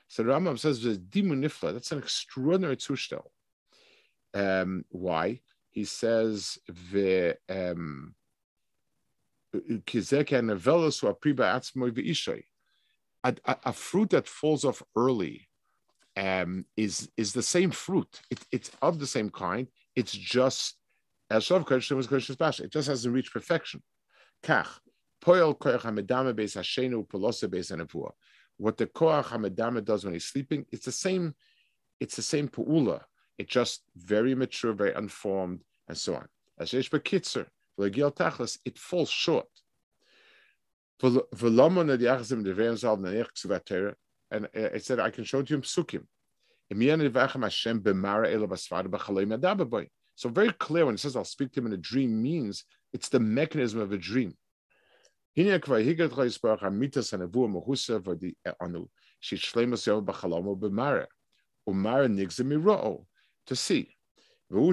So 0.09 0.22
the 0.22 0.31
Rambam 0.31 0.59
says 0.59 0.85
dimunifla, 0.85 1.72
that's 1.72 1.92
an 1.92 1.98
extraordinary 1.98 2.77
zustand. 2.77 3.22
Um, 4.35 4.85
why? 4.90 5.40
He 5.70 5.85
says 5.85 6.59
the 6.92 7.37
um, 7.48 8.14
a, 13.24 13.34
a, 13.64 13.72
fruit 13.72 14.11
that 14.11 14.28
falls 14.28 14.64
off 14.64 14.82
early 14.96 15.48
um, 16.16 16.64
is 16.76 17.08
is 17.16 17.32
the 17.32 17.42
same 17.42 17.70
fruit. 17.70 18.20
It, 18.30 18.40
it's 18.52 18.70
of 18.82 18.98
the 18.98 19.06
same 19.06 19.30
kind. 19.30 19.68
It's 19.96 20.12
just 20.12 20.76
as 21.30 21.50
it 21.50 22.70
just 22.70 22.88
hasn't 22.88 23.14
reached 23.14 23.32
perfection. 23.32 23.82
What 24.42 24.66
the 28.76 28.87
koach 28.87 29.24
hamedama 29.24 29.84
does 29.84 30.04
when 30.04 30.14
he's 30.14 30.24
sleeping, 30.24 30.66
it's 30.72 30.84
the 30.84 30.92
same. 30.92 31.34
It's 32.00 32.16
the 32.16 32.22
same 32.22 32.48
pu'ula. 32.48 33.02
It's 33.38 33.52
just 33.52 33.82
very 33.96 34.34
mature, 34.34 34.72
very 34.72 34.94
unformed, 34.94 35.62
and 35.88 35.96
so 35.96 36.16
on. 36.16 36.26
As 36.58 36.72
Bekitzer, 36.72 37.46
it 37.78 38.78
falls 38.78 39.10
short. 39.10 39.48
And 44.30 44.44
uh, 44.46 44.48
it 44.54 44.84
said, 44.84 44.98
I 45.00 45.10
can 45.10 45.24
show 45.24 45.40
it 45.40 45.46
to 45.46 45.58
psukim. 45.58 46.04
So 50.16 50.28
very 50.28 50.52
clear 50.52 50.84
when 50.84 50.94
it 50.94 50.98
says 50.98 51.16
I'll 51.16 51.24
speak 51.24 51.52
to 51.52 51.60
him 51.60 51.66
in 51.66 51.72
a 51.72 51.76
dream 51.76 52.20
means 52.20 52.64
it's 52.92 53.08
the 53.08 53.20
mechanism 53.20 53.80
of 53.80 53.92
a 53.92 53.98
dream. 53.98 54.36
to 63.46 63.56
see. 63.56 63.97
So 64.50 64.72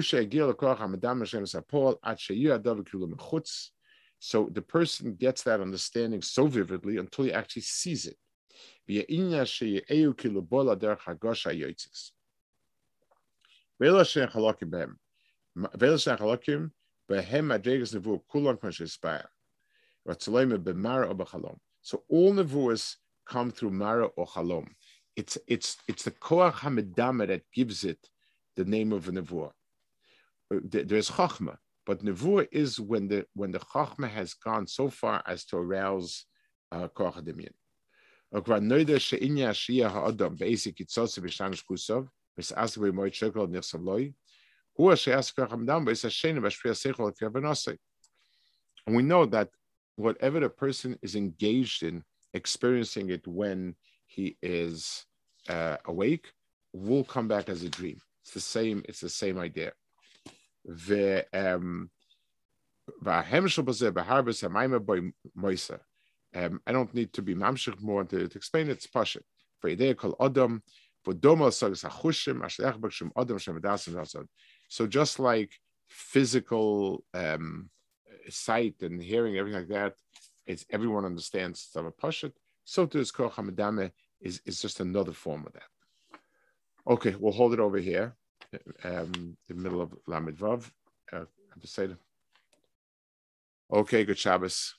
the 4.50 4.62
person 4.62 5.14
gets 5.14 5.42
that 5.42 5.60
understanding 5.60 6.22
so 6.22 6.46
vividly 6.46 6.96
until 6.96 7.24
he 7.24 7.32
actually 7.32 7.62
sees 7.62 8.06
it. 8.06 8.16
So 21.82 22.02
all 22.08 22.32
nevuas 22.32 22.96
come 23.26 23.50
through 23.50 23.70
Mara 23.70 24.06
or 24.06 24.26
Halom. 24.26 24.68
It's 25.16 25.36
it's 25.46 25.76
it's 25.88 26.04
the 26.04 26.10
Koach 26.12 26.54
Hamedama 26.54 27.26
that 27.28 27.42
gives 27.52 27.84
it 27.84 27.98
the 28.56 28.64
name 28.64 28.92
of 28.92 29.08
a 29.08 29.12
Nevuah 29.12 29.52
there's 30.50 31.10
chachma, 31.10 31.56
but 31.84 32.04
nevuah 32.04 32.46
is 32.52 32.80
when 32.80 33.08
the 33.08 33.26
when 33.34 33.52
the 33.52 33.58
chachma 33.58 34.08
has 34.08 34.34
gone 34.34 34.66
so 34.66 34.88
far 34.88 35.22
as 35.26 35.44
to 35.46 35.56
arouse 35.56 36.26
uh, 36.72 36.88
koach 36.88 37.22
demien. 37.22 37.52
And 38.32 38.44
we 48.96 49.02
know 49.02 49.26
that 49.26 49.48
whatever 49.96 50.40
the 50.40 50.50
person 50.50 50.98
is 51.02 51.14
engaged 51.14 51.82
in, 51.82 52.02
experiencing 52.34 53.10
it 53.10 53.26
when 53.26 53.74
he 54.06 54.36
is 54.42 55.06
uh, 55.48 55.76
awake, 55.86 56.30
will 56.72 57.04
come 57.04 57.28
back 57.28 57.48
as 57.48 57.62
a 57.62 57.68
dream. 57.70 57.98
It's 58.22 58.34
the 58.34 58.40
same. 58.40 58.82
It's 58.88 59.00
the 59.00 59.08
same 59.08 59.38
idea. 59.38 59.72
Um, 60.68 61.90
I 66.66 66.72
don't 66.72 66.94
need 66.94 67.12
to 67.14 67.22
be 67.22 67.34
mamshich 67.34 67.80
more 67.80 68.04
to, 68.04 68.28
to 68.28 68.36
explain 68.36 68.68
it. 68.68 68.72
It's 68.72 68.86
pasha. 68.86 69.20
For 69.60 69.70
idea 69.70 69.94
called 69.94 70.16
adam, 70.20 70.62
for 71.02 71.14
doma 71.14 71.52
sags 71.52 71.82
hachushim 71.82 72.40
ashlech 72.40 72.78
b'shem 72.78 73.10
adam 73.16 73.38
shem 73.38 74.28
So 74.68 74.86
just 74.86 75.18
like 75.18 75.52
physical 75.88 77.04
um, 77.14 77.70
sight 78.28 78.74
and 78.82 79.02
hearing, 79.02 79.38
everything 79.38 79.60
like 79.60 79.68
that, 79.68 79.94
it's 80.46 80.66
everyone 80.70 81.04
understands 81.04 81.70
a 81.76 81.90
pasha. 81.90 82.32
So 82.64 82.86
to 82.86 82.98
this 82.98 83.12
koach 83.12 83.90
is 84.20 84.40
is 84.44 84.60
just 84.60 84.80
another 84.80 85.12
form 85.12 85.46
of 85.46 85.52
that. 85.52 85.70
Okay, 86.88 87.14
we'll 87.18 87.32
hold 87.32 87.52
it 87.52 87.60
over 87.60 87.78
here, 87.78 88.16
um, 88.84 89.36
the 89.48 89.54
middle 89.54 89.80
of 89.80 89.94
Lamed 90.06 90.36
Vav. 90.36 90.70
Uh, 91.12 91.24
Okay, 93.72 94.04
good 94.04 94.18
Shabbos. 94.18 94.76